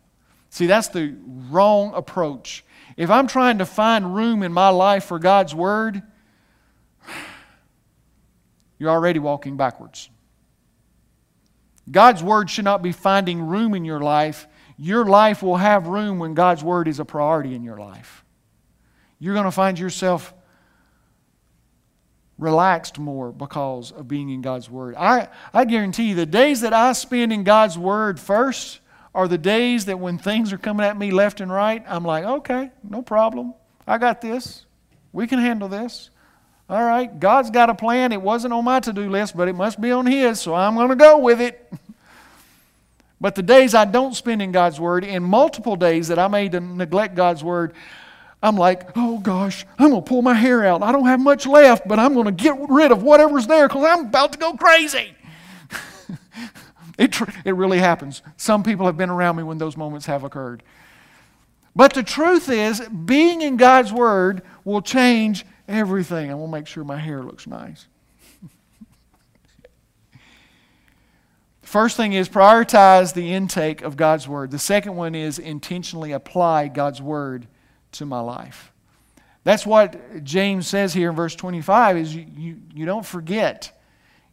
[0.50, 1.16] See, that's the
[1.50, 2.64] wrong approach.
[2.96, 6.02] If I'm trying to find room in my life for God's Word,
[8.78, 10.10] you're already walking backwards.
[11.90, 14.48] God's Word should not be finding room in your life.
[14.76, 18.24] Your life will have room when God's Word is a priority in your life.
[19.20, 20.34] You're going to find yourself
[22.38, 24.94] relaxed more because of being in God's Word.
[24.96, 28.80] I, I guarantee you, the days that I spend in God's Word first
[29.14, 32.24] are the days that when things are coming at me left and right, I'm like,
[32.24, 33.54] okay, no problem.
[33.86, 34.64] I got this.
[35.12, 36.10] We can handle this.
[36.70, 38.12] All right, God's got a plan.
[38.12, 40.74] It wasn't on my to do list, but it must be on His, so I'm
[40.74, 41.72] going to go with it.
[43.20, 46.48] but the days I don't spend in God's Word, in multiple days that I may
[46.48, 47.72] neglect God's Word,
[48.42, 50.82] I'm like, oh gosh, I'm going to pull my hair out.
[50.82, 53.84] I don't have much left, but I'm going to get rid of whatever's there because
[53.84, 55.14] I'm about to go crazy.
[56.98, 58.22] it, tr- it really happens.
[58.36, 60.62] Some people have been around me when those moments have occurred.
[61.74, 66.30] But the truth is, being in God's Word will change everything.
[66.30, 67.86] I to make sure my hair looks nice.
[71.62, 74.52] First thing is prioritize the intake of God's Word.
[74.52, 77.48] The second one is intentionally apply God's Word
[77.92, 78.72] to my life.
[79.44, 83.72] That's what James says here in verse 25 is you, you, you don't forget.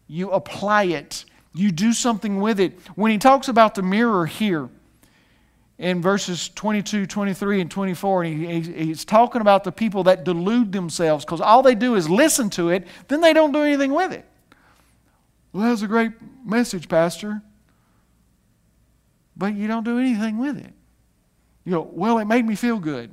[0.07, 1.25] You apply it.
[1.53, 2.77] You do something with it.
[2.95, 4.69] When he talks about the mirror here,
[5.77, 10.71] in verses 22, 23, and 24, and he, he's talking about the people that delude
[10.71, 14.13] themselves because all they do is listen to it, then they don't do anything with
[14.13, 14.25] it.
[15.51, 16.11] Well, that's a great
[16.45, 17.41] message, Pastor.
[19.35, 20.71] But you don't do anything with it.
[21.65, 23.11] You go, well, it made me feel good.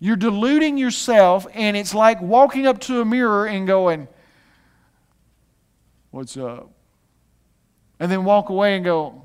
[0.00, 4.08] You're deluding yourself, and it's like walking up to a mirror and going,
[6.10, 6.70] What's up?
[8.00, 9.22] And then walk away and go,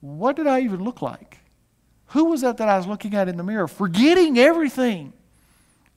[0.00, 1.38] What did I even look like?
[2.08, 3.66] Who was that that I was looking at in the mirror?
[3.66, 5.12] Forgetting everything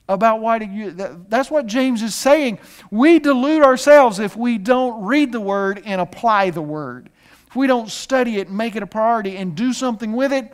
[0.08, 2.58] about why did you that, that's what James is saying.
[2.90, 7.12] We delude ourselves if we don't read the word and apply the word.
[7.48, 10.54] If we don't study it, make it a priority and do something with it,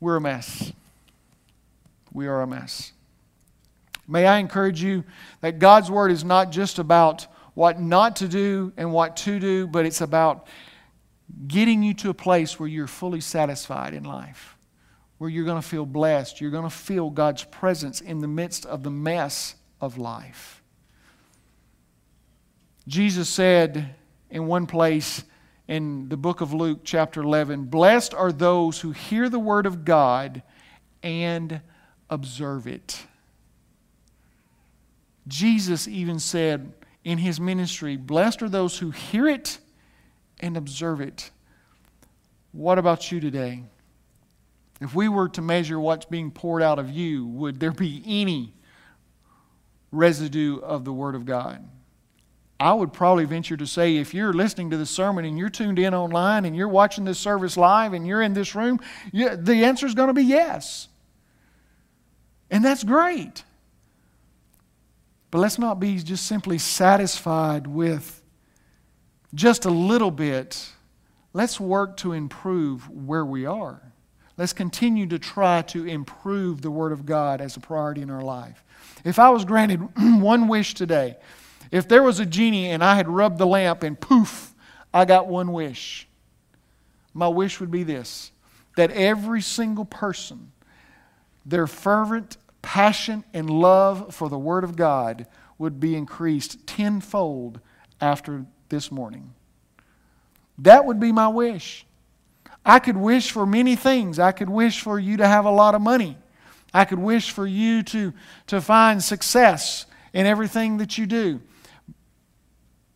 [0.00, 0.72] we're a mess.
[2.12, 2.92] We are a mess.
[4.08, 5.04] May I encourage you
[5.40, 9.66] that God's Word is not just about what not to do and what to do,
[9.66, 10.46] but it's about
[11.46, 14.56] getting you to a place where you're fully satisfied in life,
[15.18, 16.40] where you're going to feel blessed.
[16.40, 20.62] You're going to feel God's presence in the midst of the mess of life.
[22.88, 23.94] Jesus said
[24.30, 25.22] in one place,
[25.70, 29.84] in the book of Luke, chapter 11 Blessed are those who hear the word of
[29.84, 30.42] God
[31.02, 31.60] and
[32.10, 33.06] observe it.
[35.28, 36.72] Jesus even said
[37.04, 39.58] in his ministry, Blessed are those who hear it
[40.40, 41.30] and observe it.
[42.52, 43.62] What about you today?
[44.80, 48.54] if we were to measure what's being poured out of you, would there be any
[49.92, 51.68] residue of the Word of God?
[52.60, 55.78] I would probably venture to say if you're listening to this sermon and you're tuned
[55.78, 58.80] in online and you're watching this service live and you're in this room,
[59.12, 60.88] you, the answer is going to be yes.
[62.50, 63.44] And that's great.
[65.30, 68.22] But let's not be just simply satisfied with
[69.32, 70.68] just a little bit.
[71.32, 73.80] Let's work to improve where we are.
[74.36, 78.22] Let's continue to try to improve the Word of God as a priority in our
[78.22, 78.62] life.
[79.04, 81.16] If I was granted one wish today,
[81.70, 84.54] if there was a genie and I had rubbed the lamp and poof,
[84.92, 86.08] I got one wish,
[87.14, 88.32] my wish would be this
[88.76, 90.52] that every single person,
[91.44, 95.26] their fervent passion and love for the Word of God
[95.58, 97.60] would be increased tenfold
[98.00, 99.34] after this morning.
[100.58, 101.84] That would be my wish.
[102.64, 104.18] I could wish for many things.
[104.18, 106.16] I could wish for you to have a lot of money.
[106.72, 108.12] I could wish for you to,
[108.48, 111.40] to find success in everything that you do.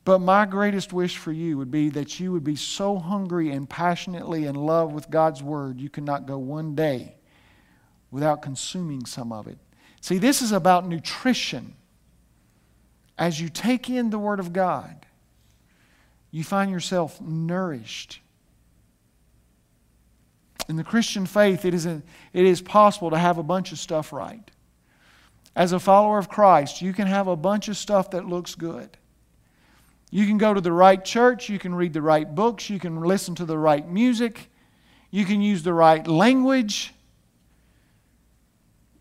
[0.04, 3.68] But my greatest wish for you would be that you would be so hungry and
[3.68, 7.16] passionately in love with God's Word, you could not go one day
[8.10, 9.58] without consuming some of it.
[10.02, 11.74] See, this is about nutrition.
[13.16, 15.06] As you take in the Word of God,
[16.30, 18.20] you find yourself nourished.
[20.68, 22.02] In the Christian faith, it is, a,
[22.32, 24.50] it is possible to have a bunch of stuff right.
[25.56, 28.98] As a follower of Christ, you can have a bunch of stuff that looks good.
[30.14, 33.00] You can go to the right church, you can read the right books, you can
[33.00, 34.48] listen to the right music,
[35.10, 36.94] you can use the right language,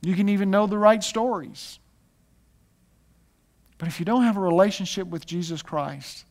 [0.01, 1.77] you can even know the right stories.
[3.77, 6.25] But if you don't have a relationship with Jesus Christ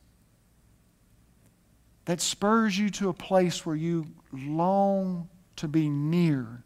[2.06, 6.64] that spurs you to a place where you long to be near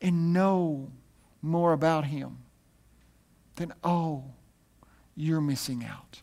[0.00, 0.90] and know
[1.42, 2.38] more about Him,
[3.54, 4.24] then oh,
[5.14, 6.22] you're missing out.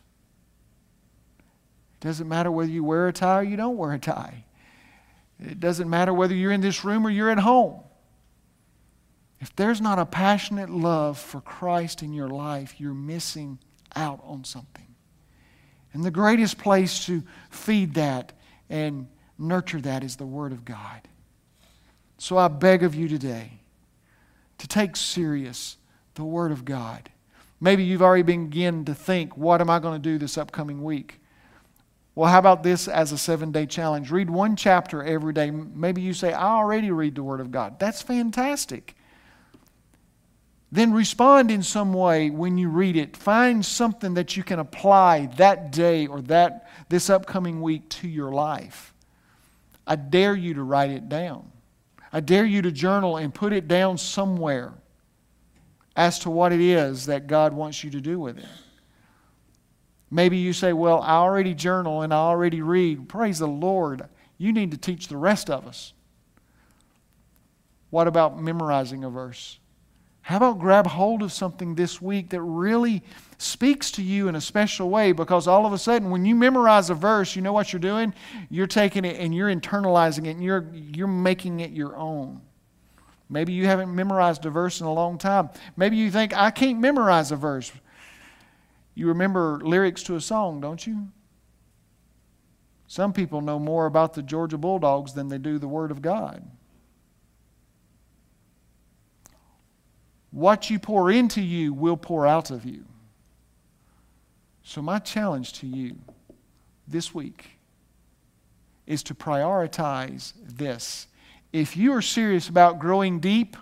[2.00, 4.44] It doesn't matter whether you wear a tie or you don't wear a tie.
[5.38, 7.80] It doesn't matter whether you're in this room or you're at home.
[9.38, 13.58] If there's not a passionate love for Christ in your life, you're missing
[13.94, 14.86] out on something.
[15.92, 18.32] And the greatest place to feed that
[18.70, 19.06] and
[19.38, 21.02] nurture that is the Word of God.
[22.16, 23.60] So I beg of you today
[24.56, 25.76] to take serious
[26.14, 27.10] the Word of God.
[27.60, 31.19] Maybe you've already begun to think, what am I going to do this upcoming week?
[32.20, 34.10] Well, how about this as a seven day challenge?
[34.10, 35.50] Read one chapter every day.
[35.50, 37.78] Maybe you say, I already read the Word of God.
[37.78, 38.94] That's fantastic
[40.72, 43.16] then respond in some way when you read it.
[43.16, 48.30] Find something that you can apply that day or that this upcoming week to your
[48.30, 48.94] life.
[49.86, 51.50] I dare you to write it down.
[52.12, 54.74] I dare you to journal and put it down somewhere
[55.96, 58.46] as to what it is that God wants you to do with it.
[60.10, 63.08] Maybe you say, Well, I already journal and I already read.
[63.08, 64.08] Praise the Lord.
[64.38, 65.92] You need to teach the rest of us.
[67.90, 69.58] What about memorizing a verse?
[70.22, 73.02] How about grab hold of something this week that really
[73.38, 75.12] speaks to you in a special way?
[75.12, 78.14] Because all of a sudden, when you memorize a verse, you know what you're doing?
[78.48, 82.40] You're taking it and you're internalizing it and you're, you're making it your own.
[83.28, 85.50] Maybe you haven't memorized a verse in a long time.
[85.76, 87.72] Maybe you think, I can't memorize a verse.
[89.00, 91.08] You remember lyrics to a song, don't you?
[92.86, 96.46] Some people know more about the Georgia Bulldogs than they do the Word of God.
[100.30, 102.84] What you pour into you will pour out of you.
[104.64, 105.96] So, my challenge to you
[106.86, 107.52] this week
[108.86, 111.06] is to prioritize this.
[111.54, 113.56] If you are serious about growing deep,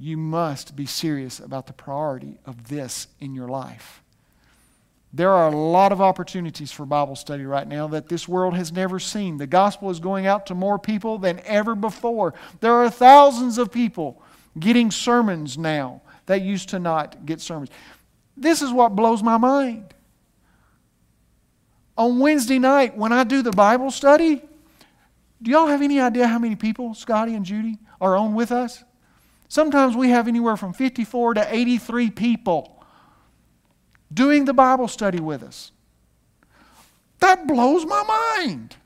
[0.00, 4.02] you must be serious about the priority of this in your life.
[5.12, 8.72] There are a lot of opportunities for Bible study right now that this world has
[8.72, 9.36] never seen.
[9.36, 12.32] The gospel is going out to more people than ever before.
[12.60, 14.22] There are thousands of people
[14.58, 17.70] getting sermons now that used to not get sermons.
[18.36, 19.92] This is what blows my mind.
[21.98, 24.40] On Wednesday night, when I do the Bible study,
[25.42, 28.82] do y'all have any idea how many people, Scotty and Judy, are on with us?
[29.50, 32.84] Sometimes we have anywhere from 54 to 83 people
[34.14, 35.72] doing the Bible study with us.
[37.18, 38.04] That blows my
[38.46, 38.76] mind.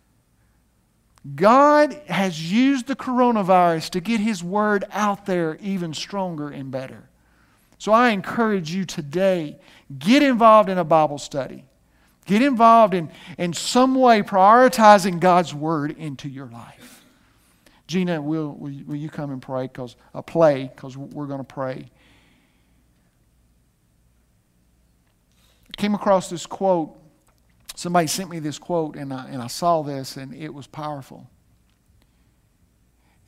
[1.34, 7.10] God has used the coronavirus to get His word out there even stronger and better.
[7.76, 9.58] So I encourage you today
[9.98, 11.66] get involved in a Bible study.
[12.24, 17.03] Get involved in, in some way prioritizing God's word into your life.
[17.94, 19.68] Gina, will, will, you, come and pray?
[19.68, 21.88] Because a uh, play, because we're going to pray.
[25.68, 26.98] I came across this quote.
[27.76, 31.30] Somebody sent me this quote, and I, and I saw this, and it was powerful.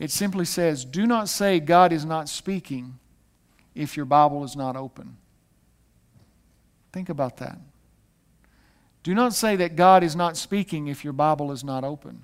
[0.01, 2.99] It simply says, Do not say God is not speaking
[3.73, 5.17] if your Bible is not open.
[6.93, 7.61] Think about that.
[9.05, 12.23] Do not say that God is not speaking if your Bible is not open.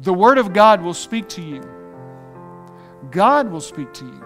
[0.00, 1.62] The Word of God will speak to you.
[3.10, 4.24] God will speak to you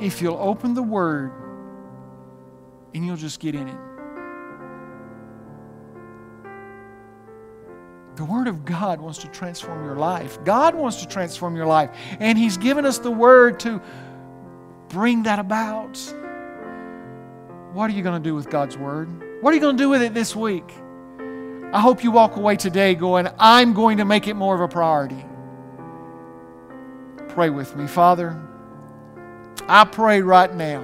[0.00, 1.32] if you'll open the Word
[2.94, 3.78] and you'll just get in it.
[8.16, 10.38] The Word of God wants to transform your life.
[10.44, 11.90] God wants to transform your life.
[12.18, 13.80] And He's given us the Word to
[14.88, 15.96] bring that about.
[17.72, 19.08] What are you going to do with God's Word?
[19.42, 20.70] What are you going to do with it this week?
[21.72, 24.68] I hope you walk away today going, I'm going to make it more of a
[24.68, 25.24] priority.
[27.28, 27.86] Pray with me.
[27.86, 28.36] Father,
[29.68, 30.82] I pray right now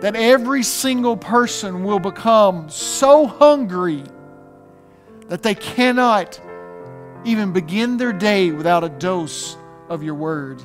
[0.00, 4.02] that every single person will become so hungry
[5.28, 6.40] that they cannot
[7.24, 9.56] even begin their day without a dose
[9.88, 10.60] of your word.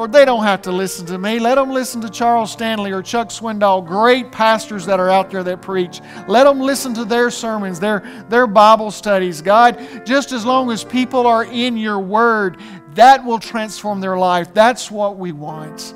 [0.00, 1.38] Lord, they don't have to listen to me.
[1.38, 5.42] Let them listen to Charles Stanley or Chuck Swindoll, great pastors that are out there
[5.42, 6.00] that preach.
[6.26, 9.42] Let them listen to their sermons, their, their Bible studies.
[9.42, 12.56] God, just as long as people are in your word,
[12.94, 14.54] that will transform their life.
[14.54, 15.94] That's what we want.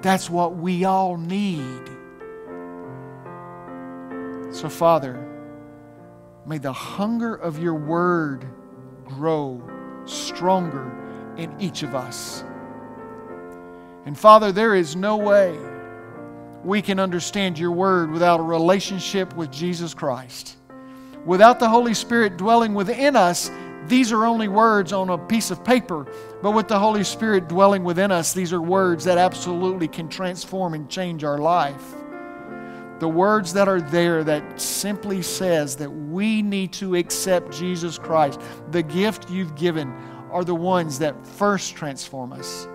[0.00, 1.90] That's what we all need.
[4.50, 5.24] So, Father,
[6.46, 8.46] May the hunger of your word
[9.06, 9.62] grow
[10.04, 10.92] stronger
[11.38, 12.44] in each of us.
[14.06, 15.56] And Father, there is no way
[16.62, 20.56] we can understand your word without a relationship with Jesus Christ.
[21.24, 23.50] Without the Holy Spirit dwelling within us,
[23.86, 26.06] these are only words on a piece of paper.
[26.42, 30.74] But with the Holy Spirit dwelling within us, these are words that absolutely can transform
[30.74, 31.94] and change our life
[33.04, 38.40] the words that are there that simply says that we need to accept Jesus Christ,
[38.70, 39.92] the gift you've given,
[40.30, 42.66] are the ones that first transform us.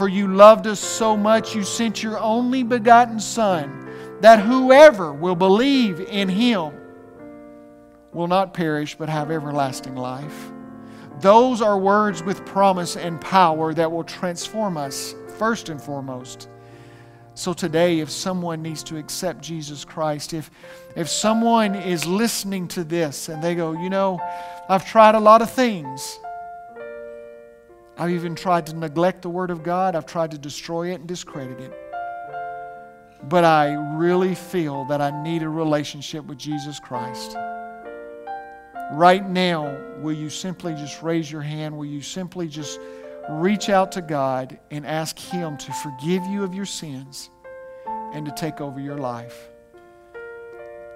[0.00, 3.86] For you loved us so much, you sent your only begotten Son,
[4.22, 6.72] that whoever will believe in him
[8.14, 10.52] will not perish but have everlasting life.
[11.20, 16.48] Those are words with promise and power that will transform us, first and foremost.
[17.34, 20.50] So today, if someone needs to accept Jesus Christ, if,
[20.96, 24.18] if someone is listening to this and they go, you know,
[24.66, 26.18] I've tried a lot of things.
[28.00, 31.06] I've even tried to neglect the Word of God, I've tried to destroy it and
[31.06, 31.72] discredit it.
[33.28, 37.36] But I really feel that I need a relationship with Jesus Christ.
[38.92, 41.76] Right now, will you simply just raise your hand?
[41.76, 42.80] Will you simply just
[43.28, 47.28] reach out to God and ask Him to forgive you of your sins
[48.14, 49.50] and to take over your life.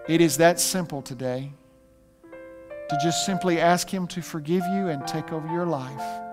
[0.08, 1.52] It is that simple today
[2.88, 6.23] to just simply ask Him to forgive you and take over your life.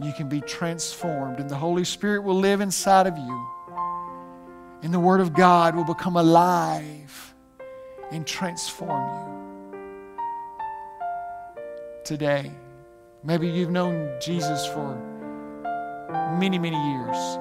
[0.00, 3.48] You can be transformed, and the Holy Spirit will live inside of you,
[4.82, 7.34] and the Word of God will become alive
[8.10, 9.34] and transform you
[12.04, 12.50] today.
[13.22, 14.94] Maybe you've known Jesus for
[16.38, 17.38] many, many years.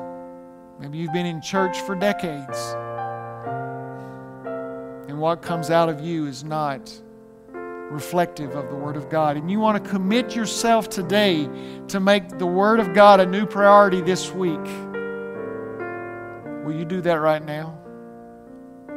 [0.80, 2.58] Maybe you've been in church for decades.
[5.10, 6.92] And what comes out of you is not
[7.94, 9.38] reflective of the Word of God.
[9.38, 11.48] And you want to commit yourself today
[11.88, 14.66] to make the Word of God a new priority this week.
[16.66, 17.80] Will you do that right now?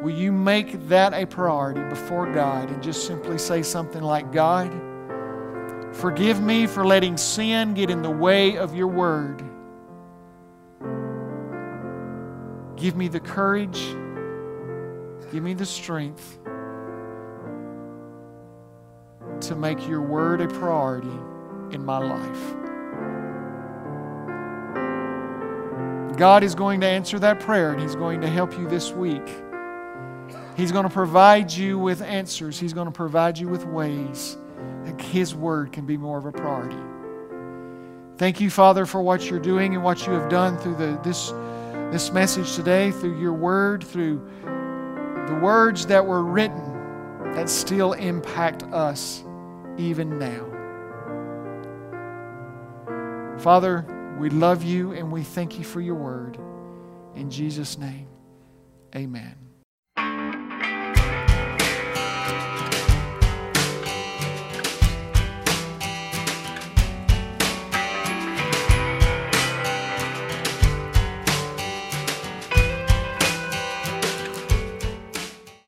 [0.02, 4.72] Will you make that a priority before God and just simply say something like, God,
[5.96, 9.42] Forgive me for letting sin get in the way of your word.
[12.76, 13.80] Give me the courage,
[15.32, 16.38] give me the strength
[19.48, 21.16] to make your word a priority
[21.72, 22.56] in my life.
[26.16, 29.28] God is going to answer that prayer and He's going to help you this week.
[30.56, 34.38] He's going to provide you with answers, He's going to provide you with ways.
[34.98, 36.78] His word can be more of a priority.
[38.16, 41.32] Thank you, Father, for what you're doing and what you have done through the, this,
[41.92, 44.26] this message today, through your word, through
[45.26, 46.76] the words that were written
[47.34, 49.22] that still impact us
[49.78, 50.46] even now.
[53.38, 53.84] Father,
[54.18, 56.38] we love you and we thank you for your word.
[57.14, 58.08] In Jesus' name,
[58.94, 59.45] amen.